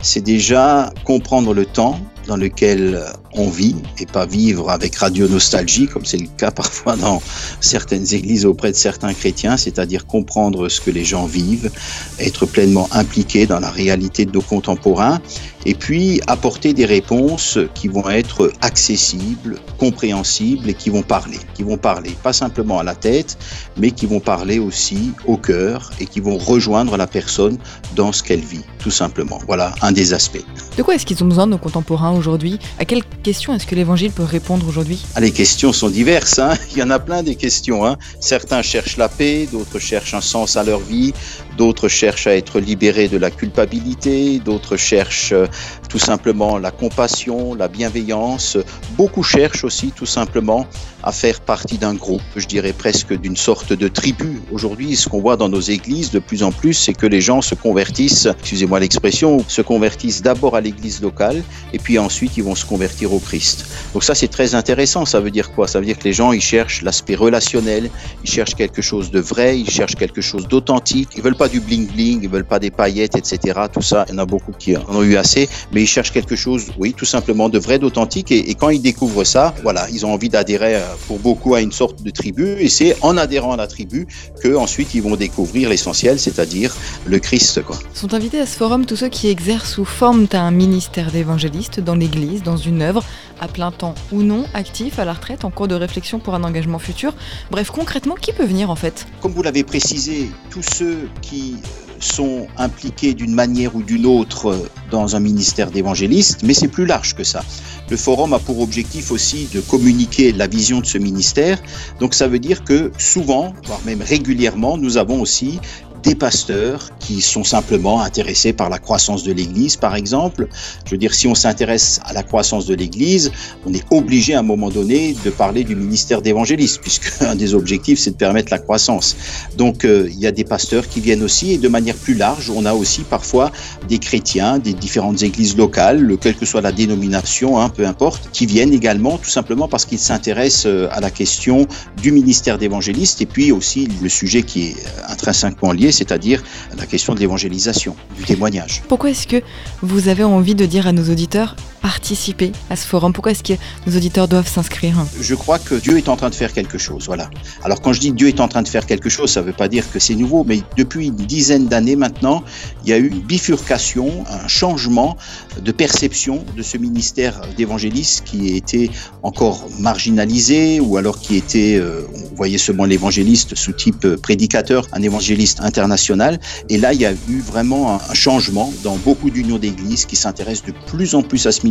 c'est 0.00 0.22
déjà 0.22 0.90
comprendre 1.04 1.52
le 1.52 1.66
temps 1.66 2.00
dans 2.26 2.36
lequel 2.36 3.02
on 3.32 3.48
vit 3.48 3.76
et 3.98 4.06
pas 4.06 4.26
vivre 4.26 4.70
avec 4.70 4.96
radio 4.96 5.28
nostalgie 5.28 5.88
comme 5.88 6.04
c'est 6.04 6.18
le 6.18 6.28
cas 6.36 6.50
parfois 6.50 6.96
dans 6.96 7.22
certaines 7.60 8.14
églises 8.14 8.46
auprès 8.46 8.70
de 8.70 8.76
certains 8.76 9.12
chrétiens, 9.14 9.56
c'est-à-dire 9.56 10.06
comprendre 10.06 10.68
ce 10.68 10.80
que 10.80 10.90
les 10.90 11.04
gens 11.04 11.26
vivent, 11.26 11.70
être 12.18 12.46
pleinement 12.46 12.88
impliqué 12.92 13.46
dans 13.46 13.60
la 13.60 13.70
réalité 13.70 14.24
de 14.24 14.32
nos 14.32 14.42
contemporains 14.42 15.20
et 15.66 15.74
puis 15.74 16.20
apporter 16.26 16.72
des 16.72 16.84
réponses 16.84 17.58
qui 17.74 17.88
vont 17.88 18.08
être 18.08 18.52
accessibles, 18.60 19.58
compréhensibles 19.78 20.68
et 20.68 20.74
qui 20.74 20.90
vont 20.90 21.02
parler, 21.02 21.38
qui 21.54 21.62
vont 21.62 21.76
parler 21.76 22.10
pas 22.22 22.32
simplement 22.32 22.78
à 22.78 22.84
la 22.84 22.94
tête, 22.94 23.38
mais 23.76 23.90
qui 23.90 24.06
vont 24.06 24.20
parler 24.20 24.58
aussi 24.58 25.12
au 25.26 25.36
cœur 25.36 25.90
et 26.00 26.06
qui 26.06 26.20
vont 26.20 26.38
rejoindre 26.38 26.96
la 26.96 27.06
personne 27.06 27.58
dans 27.96 28.12
ce 28.12 28.22
qu'elle 28.22 28.40
vit, 28.40 28.64
tout 28.78 28.90
simplement. 28.90 29.38
Voilà 29.46 29.74
un 29.82 29.92
des 29.92 30.14
aspects. 30.14 30.44
De 30.76 30.82
quoi 30.82 30.94
est-ce 30.94 31.06
qu'ils 31.06 31.22
ont 31.22 31.26
besoin 31.26 31.46
nos 31.46 31.58
contemporains 31.58 32.12
aujourd'hui? 32.12 32.58
À 32.78 32.84
quelles 32.84 33.04
questions 33.22 33.54
est-ce 33.54 33.66
que 33.66 33.74
l'évangile 33.74 34.12
peut 34.12 34.22
répondre 34.24 34.66
aujourd'hui? 34.68 35.04
Ah, 35.14 35.20
Les 35.20 35.32
questions 35.32 35.72
sont 35.72 35.88
diverses, 35.88 36.38
hein. 36.38 36.54
il 36.72 36.78
y 36.78 36.82
en 36.82 36.90
a 36.90 36.98
plein 36.98 37.22
des 37.22 37.34
questions. 37.34 37.84
Hein. 37.84 37.96
Certains 38.20 38.62
cherchent 38.62 38.96
la 38.96 39.08
paix, 39.08 39.48
d'autres 39.50 39.78
cherchent 39.78 40.14
un 40.14 40.20
sens 40.20 40.56
à 40.56 40.64
leur 40.64 40.80
vie, 40.80 41.12
d'autres 41.56 41.88
cherchent 41.88 42.26
à 42.26 42.36
être 42.36 42.60
libérés 42.60 43.08
de 43.08 43.18
la 43.18 43.30
culpabilité, 43.30 44.38
d'autres 44.38 44.76
cherchent 44.76 45.32
euh, 45.32 45.46
tout 45.88 45.98
simplement 45.98 46.58
la 46.58 46.70
compassion, 46.70 47.54
la 47.54 47.68
bienveillance. 47.68 48.56
Beaucoup 48.92 49.22
cherchent 49.22 49.64
aussi 49.64 49.90
tout 49.90 50.06
simplement 50.06 50.66
à 51.02 51.12
faire 51.12 51.40
partie 51.40 51.78
d'un 51.78 51.94
groupe, 51.94 52.22
je 52.36 52.46
dirais 52.46 52.72
presque 52.72 53.12
d'une 53.18 53.36
sorte 53.36 53.72
de 53.72 53.88
tribu. 53.88 54.40
Aujourd'hui, 54.50 54.96
ce 54.96 55.08
qu'on 55.08 55.20
voit 55.20 55.36
dans 55.36 55.48
nos 55.48 55.60
églises 55.60 56.10
de 56.10 56.18
plus 56.18 56.42
en 56.42 56.50
plus, 56.50 56.74
c'est 56.74 56.92
que 56.92 57.06
les 57.06 57.20
gens 57.20 57.40
se 57.40 57.54
convertissent, 57.54 58.26
excusez-moi 58.26 58.80
l'expression, 58.80 59.44
se 59.46 59.62
convertissent 59.62 60.22
d'abord 60.22 60.56
à 60.56 60.60
l'église 60.60 61.00
locale 61.00 61.42
et 61.72 61.78
puis 61.78 61.98
ensuite 61.98 62.36
ils 62.36 62.42
vont 62.42 62.54
se 62.54 62.66
convertir 62.66 63.12
au 63.12 63.20
Christ. 63.20 63.66
Donc 63.92 64.02
ça 64.02 64.14
c'est 64.14 64.28
très 64.28 64.54
intéressant, 64.54 65.04
ça 65.04 65.20
veut 65.20 65.30
dire 65.30 65.52
quoi? 65.52 65.68
Ça 65.68 65.78
veut 65.78 65.86
dire 65.86 65.98
que 65.98 66.04
les 66.04 66.12
gens 66.12 66.32
ils 66.32 66.40
cherchent 66.40 66.82
l'aspect 66.82 67.14
relationnel, 67.14 67.90
ils 68.24 68.30
cherchent 68.30 68.54
quelque 68.54 68.82
chose 68.82 69.10
de 69.10 69.20
vrai, 69.20 69.58
ils 69.58 69.70
cherchent 69.70 69.96
quelque 69.96 70.20
chose 70.20 70.48
d'authentique, 70.48 71.10
ils 71.16 71.22
veulent 71.22 71.36
pas 71.36 71.48
du 71.48 71.60
bling 71.60 71.86
bling, 71.86 72.20
ils 72.22 72.28
veulent 72.28 72.44
pas 72.44 72.58
des 72.58 72.70
paillettes, 72.70 73.16
etc. 73.16 73.60
Tout 73.72 73.82
ça, 73.82 74.04
il 74.08 74.12
y 74.12 74.14
en 74.16 74.18
a 74.18 74.26
beaucoup 74.26 74.52
qui 74.52 74.76
en 74.76 74.84
ont 74.88 75.02
eu 75.02 75.16
assez, 75.16 75.48
mais 75.72 75.82
ils 75.82 75.86
cherchent 75.86 76.12
quelque 76.12 76.36
chose, 76.36 76.66
oui, 76.78 76.92
tout 76.96 77.04
simplement 77.04 77.48
de 77.48 77.58
vrai, 77.58 77.78
d'authentique 77.78 78.32
et, 78.32 78.50
et 78.50 78.54
quand 78.54 78.70
ils 78.70 78.82
découvrent 78.82 79.24
ça, 79.24 79.54
voilà, 79.62 79.88
ils 79.90 80.04
ont 80.04 80.12
envie 80.12 80.28
d'adhérer 80.28 80.74
pour 81.06 81.18
beaucoup 81.18 81.54
à 81.54 81.60
une 81.60 81.72
sorte 81.72 82.02
de 82.02 82.10
tribu, 82.10 82.56
et 82.58 82.68
c'est 82.68 82.96
en 83.02 83.16
adhérant 83.16 83.52
à 83.52 83.56
la 83.56 83.66
tribu 83.66 84.06
que 84.42 84.54
ensuite 84.54 84.94
ils 84.94 85.02
vont 85.02 85.16
découvrir 85.16 85.68
l'essentiel, 85.68 86.18
c'est-à-dire 86.18 86.74
le 87.06 87.18
Christ. 87.18 87.62
Quoi. 87.62 87.76
Sont 87.94 88.14
invités 88.14 88.40
à 88.40 88.46
ce 88.46 88.56
forum 88.56 88.86
tous 88.86 88.96
ceux 88.96 89.08
qui 89.08 89.28
exercent 89.28 89.78
ou 89.78 89.84
forment 89.84 90.26
un 90.32 90.50
ministère 90.50 91.10
d'évangéliste 91.10 91.80
dans 91.80 91.94
l'Église, 91.94 92.42
dans 92.42 92.56
une 92.56 92.82
œuvre, 92.82 93.04
à 93.40 93.48
plein 93.48 93.70
temps 93.70 93.94
ou 94.12 94.22
non, 94.22 94.44
actif, 94.54 94.98
à 94.98 95.04
la 95.04 95.12
retraite, 95.12 95.44
en 95.44 95.50
cours 95.50 95.68
de 95.68 95.74
réflexion 95.74 96.18
pour 96.18 96.34
un 96.34 96.44
engagement 96.44 96.78
futur. 96.78 97.14
Bref, 97.50 97.70
concrètement, 97.70 98.14
qui 98.14 98.32
peut 98.32 98.44
venir 98.44 98.70
en 98.70 98.76
fait? 98.76 99.06
Comme 99.20 99.32
vous 99.32 99.42
l'avez 99.42 99.64
précisé, 99.64 100.30
tous 100.50 100.62
ceux 100.62 101.08
qui 101.22 101.56
sont 102.00 102.46
impliqués 102.56 103.14
d'une 103.14 103.34
manière 103.34 103.74
ou 103.76 103.82
d'une 103.82 104.06
autre 104.06 104.70
dans 104.90 105.16
un 105.16 105.20
ministère 105.20 105.70
d'évangéliste, 105.70 106.42
mais 106.42 106.54
c'est 106.54 106.68
plus 106.68 106.86
large 106.86 107.14
que 107.14 107.24
ça. 107.24 107.42
Le 107.90 107.96
forum 107.96 108.32
a 108.32 108.38
pour 108.38 108.60
objectif 108.60 109.10
aussi 109.10 109.46
de 109.52 109.60
communiquer 109.60 110.32
la 110.32 110.46
vision 110.46 110.80
de 110.80 110.86
ce 110.86 110.98
ministère. 110.98 111.58
Donc 112.00 112.14
ça 112.14 112.28
veut 112.28 112.38
dire 112.38 112.64
que 112.64 112.92
souvent, 112.98 113.54
voire 113.66 113.80
même 113.84 114.02
régulièrement, 114.02 114.76
nous 114.76 114.96
avons 114.96 115.20
aussi 115.20 115.58
des 116.02 116.14
pasteurs 116.14 116.90
qui 116.98 117.20
sont 117.20 117.44
simplement 117.44 118.00
intéressés 118.00 118.52
par 118.52 118.68
la 118.70 118.78
croissance 118.78 119.22
de 119.24 119.32
l'Église, 119.32 119.76
par 119.76 119.94
exemple. 119.94 120.48
Je 120.84 120.90
veux 120.90 120.98
dire, 120.98 121.14
si 121.14 121.26
on 121.26 121.34
s'intéresse 121.34 122.00
à 122.04 122.12
la 122.12 122.22
croissance 122.22 122.66
de 122.66 122.74
l'Église, 122.74 123.30
on 123.66 123.72
est 123.72 123.84
obligé 123.90 124.34
à 124.34 124.40
un 124.40 124.42
moment 124.42 124.70
donné 124.70 125.16
de 125.24 125.30
parler 125.30 125.64
du 125.64 125.74
ministère 125.74 126.22
d'évangéliste, 126.22 126.80
puisque 126.80 127.10
un 127.22 127.34
des 127.34 127.54
objectifs, 127.54 127.98
c'est 127.98 128.12
de 128.12 128.16
permettre 128.16 128.52
la 128.52 128.58
croissance. 128.58 129.16
Donc, 129.56 129.84
euh, 129.84 130.08
il 130.10 130.18
y 130.18 130.26
a 130.26 130.32
des 130.32 130.44
pasteurs 130.44 130.88
qui 130.88 131.00
viennent 131.00 131.22
aussi, 131.22 131.52
et 131.52 131.58
de 131.58 131.68
manière 131.68 131.96
plus 131.96 132.14
large, 132.14 132.50
on 132.50 132.64
a 132.64 132.74
aussi 132.74 133.02
parfois 133.02 133.50
des 133.88 133.98
chrétiens 133.98 134.58
des 134.58 134.72
différentes 134.72 135.22
églises 135.22 135.56
locales, 135.56 136.16
quelle 136.20 136.36
que 136.36 136.46
soit 136.46 136.60
la 136.60 136.72
dénomination, 136.72 137.60
hein, 137.60 137.68
peu 137.68 137.86
importe, 137.86 138.30
qui 138.32 138.46
viennent 138.46 138.72
également 138.72 139.18
tout 139.18 139.30
simplement 139.30 139.68
parce 139.68 139.84
qu'ils 139.84 139.98
s'intéressent 139.98 140.66
euh, 140.66 140.88
à 140.92 141.00
la 141.00 141.10
question 141.10 141.66
du 142.02 142.12
ministère 142.12 142.58
d'évangéliste, 142.58 143.20
et 143.20 143.26
puis 143.26 143.52
aussi 143.52 143.88
le 144.02 144.08
sujet 144.08 144.42
qui 144.42 144.68
est 144.68 144.72
euh, 144.72 145.12
intrinsèquement 145.12 145.72
lié, 145.72 145.87
c'est-à-dire 145.92 146.42
la 146.76 146.86
question 146.86 147.14
de 147.14 147.20
l'évangélisation, 147.20 147.96
du 148.16 148.24
témoignage. 148.24 148.82
Pourquoi 148.88 149.10
est-ce 149.10 149.26
que 149.26 149.42
vous 149.82 150.08
avez 150.08 150.24
envie 150.24 150.54
de 150.54 150.66
dire 150.66 150.86
à 150.86 150.92
nos 150.92 151.10
auditeurs 151.10 151.56
participer 151.80 152.52
à 152.70 152.76
ce 152.76 152.86
forum 152.86 153.12
Pourquoi 153.12 153.32
est-ce 153.32 153.42
que 153.42 153.54
nos 153.86 153.96
auditeurs 153.96 154.28
doivent 154.28 154.48
s'inscrire? 154.48 154.96
Je 155.20 155.34
crois 155.34 155.58
que 155.58 155.74
Dieu 155.74 155.96
est 155.98 156.08
en 156.08 156.16
train 156.16 156.30
de 156.30 156.34
faire 156.34 156.52
quelque 156.52 156.78
chose, 156.78 157.06
voilà. 157.06 157.30
Alors 157.64 157.80
quand 157.80 157.92
je 157.92 158.00
dis 158.00 158.12
Dieu 158.12 158.28
est 158.28 158.40
en 158.40 158.48
train 158.48 158.62
de 158.62 158.68
faire 158.68 158.86
quelque 158.86 159.08
chose, 159.08 159.30
ça 159.30 159.40
ne 159.40 159.46
veut 159.46 159.52
pas 159.52 159.68
dire 159.68 159.90
que 159.90 159.98
c'est 159.98 160.14
nouveau, 160.14 160.44
mais 160.44 160.60
depuis 160.76 161.06
une 161.06 161.16
dizaine 161.16 161.66
d'années 161.66 161.96
maintenant, 161.96 162.42
il 162.84 162.90
y 162.90 162.92
a 162.92 162.98
eu 162.98 163.08
une 163.08 163.20
bifurcation, 163.20 164.24
un 164.28 164.48
changement 164.48 165.16
de 165.60 165.72
perception 165.72 166.44
de 166.56 166.62
ce 166.62 166.76
ministère 166.76 167.40
d'évangéliste 167.56 168.24
qui 168.24 168.56
était 168.56 168.90
encore 169.22 169.66
marginalisé 169.78 170.80
ou 170.80 170.96
alors 170.96 171.20
qui 171.20 171.36
était, 171.36 171.76
euh, 171.76 172.02
on 172.32 172.34
voyait 172.34 172.58
seulement 172.58 172.84
l'évangéliste 172.84 173.54
sous 173.54 173.72
type 173.72 174.06
prédicateur, 174.16 174.86
un 174.92 175.02
évangéliste 175.02 175.60
international. 175.60 176.38
Et 176.68 176.78
là, 176.78 176.92
il 176.92 177.00
y 177.00 177.06
a 177.06 177.12
eu 177.12 177.40
vraiment 177.40 178.00
un 178.00 178.14
changement 178.14 178.72
dans 178.82 178.96
beaucoup 178.96 179.30
d'unions 179.30 179.58
d'églises 179.58 180.04
qui 180.04 180.16
s'intéressent 180.16 180.66
de 180.66 180.74
plus 180.86 181.14
en 181.14 181.22
plus 181.22 181.46
à 181.46 181.52
ce 181.52 181.60
ministère 181.62 181.67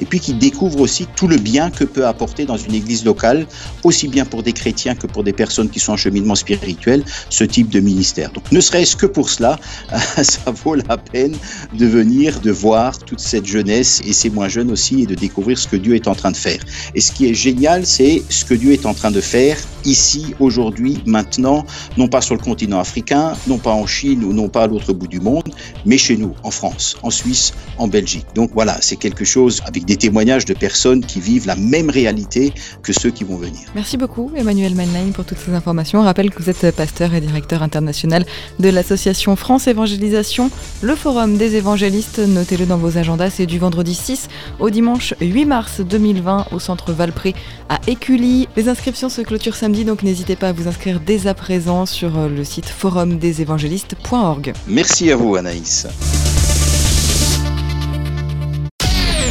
et 0.00 0.04
puis 0.04 0.20
qui 0.20 0.34
découvre 0.34 0.80
aussi 0.80 1.06
tout 1.16 1.28
le 1.28 1.36
bien 1.36 1.70
que 1.70 1.84
peut 1.84 2.06
apporter 2.06 2.44
dans 2.44 2.56
une 2.56 2.74
église 2.74 3.04
locale, 3.04 3.46
aussi 3.84 4.08
bien 4.08 4.24
pour 4.24 4.42
des 4.42 4.52
chrétiens 4.52 4.94
que 4.94 5.06
pour 5.06 5.24
des 5.24 5.32
personnes 5.32 5.70
qui 5.70 5.80
sont 5.80 5.92
en 5.92 5.96
cheminement 5.96 6.34
spirituel, 6.34 7.04
ce 7.30 7.44
type 7.44 7.68
de 7.68 7.80
ministère. 7.80 8.30
Donc 8.32 8.50
ne 8.52 8.60
serait-ce 8.60 8.96
que 8.96 9.06
pour 9.06 9.30
cela, 9.30 9.58
ça 10.22 10.50
vaut 10.50 10.74
la 10.74 10.96
peine 10.96 11.36
de 11.74 11.86
venir, 11.86 12.40
de 12.40 12.50
voir 12.50 12.98
toute 12.98 13.20
cette 13.20 13.46
jeunesse 13.46 14.00
et 14.04 14.12
ces 14.12 14.30
moins 14.30 14.48
jeunes 14.48 14.70
aussi 14.70 15.02
et 15.02 15.06
de 15.06 15.14
découvrir 15.14 15.58
ce 15.58 15.66
que 15.66 15.76
Dieu 15.76 15.94
est 15.94 16.08
en 16.08 16.14
train 16.14 16.30
de 16.30 16.36
faire. 16.36 16.60
Et 16.94 17.00
ce 17.00 17.12
qui 17.12 17.26
est 17.26 17.34
génial, 17.34 17.86
c'est 17.86 18.22
ce 18.28 18.44
que 18.44 18.54
Dieu 18.54 18.72
est 18.72 18.86
en 18.86 18.94
train 18.94 19.10
de 19.10 19.20
faire 19.20 19.56
ici, 19.84 20.34
aujourd'hui, 20.38 20.98
maintenant, 21.06 21.64
non 21.96 22.08
pas 22.08 22.20
sur 22.20 22.34
le 22.34 22.40
continent 22.40 22.78
africain, 22.78 23.32
non 23.46 23.58
pas 23.58 23.72
en 23.72 23.86
Chine 23.86 24.24
ou 24.24 24.32
non 24.32 24.48
pas 24.48 24.64
à 24.64 24.66
l'autre 24.66 24.92
bout 24.92 25.06
du 25.06 25.20
monde, 25.20 25.50
mais 25.86 25.98
chez 25.98 26.16
nous, 26.16 26.34
en 26.42 26.50
France, 26.50 26.96
en 27.02 27.10
Suisse, 27.10 27.54
en 27.78 27.88
Belgique. 27.88 28.26
Donc 28.34 28.50
voilà, 28.52 28.76
c'est 28.80 28.96
quelque 28.96 29.07
chose 29.24 29.62
avec 29.66 29.84
des 29.84 29.96
témoignages 29.96 30.44
de 30.44 30.54
personnes 30.54 31.04
qui 31.04 31.20
vivent 31.20 31.46
la 31.46 31.56
même 31.56 31.90
réalité 31.90 32.52
que 32.82 32.92
ceux 32.92 33.10
qui 33.10 33.24
vont 33.24 33.36
venir. 33.36 33.60
Merci 33.74 33.96
beaucoup 33.96 34.30
Emmanuel 34.36 34.74
Manlein 34.74 35.10
pour 35.12 35.24
toutes 35.24 35.38
ces 35.38 35.52
informations. 35.52 36.00
Je 36.00 36.06
rappelle 36.06 36.30
que 36.30 36.42
vous 36.42 36.50
êtes 36.50 36.74
pasteur 36.74 37.14
et 37.14 37.20
directeur 37.20 37.62
international 37.62 38.24
de 38.58 38.68
l'association 38.68 39.36
France 39.36 39.66
Évangélisation, 39.66 40.50
le 40.82 40.94
forum 40.94 41.36
des 41.36 41.56
évangélistes. 41.56 42.18
Notez-le 42.18 42.66
dans 42.66 42.76
vos 42.76 42.98
agendas, 42.98 43.30
c'est 43.30 43.46
du 43.46 43.58
vendredi 43.58 43.94
6 43.94 44.28
au 44.58 44.70
dimanche 44.70 45.14
8 45.20 45.44
mars 45.44 45.80
2020 45.80 46.46
au 46.52 46.58
centre 46.58 46.92
Valpré 46.92 47.34
à 47.68 47.80
Écully. 47.86 48.48
Les 48.56 48.68
inscriptions 48.68 49.08
se 49.08 49.22
clôturent 49.22 49.56
samedi, 49.56 49.84
donc 49.84 50.02
n'hésitez 50.02 50.36
pas 50.36 50.48
à 50.48 50.52
vous 50.52 50.68
inscrire 50.68 51.00
dès 51.00 51.26
à 51.26 51.34
présent 51.34 51.86
sur 51.86 52.28
le 52.28 52.44
site 52.44 52.66
forumdesévangélistes.org. 52.66 54.52
Merci 54.66 55.10
à 55.10 55.16
vous 55.16 55.36
Anaïs. 55.36 55.86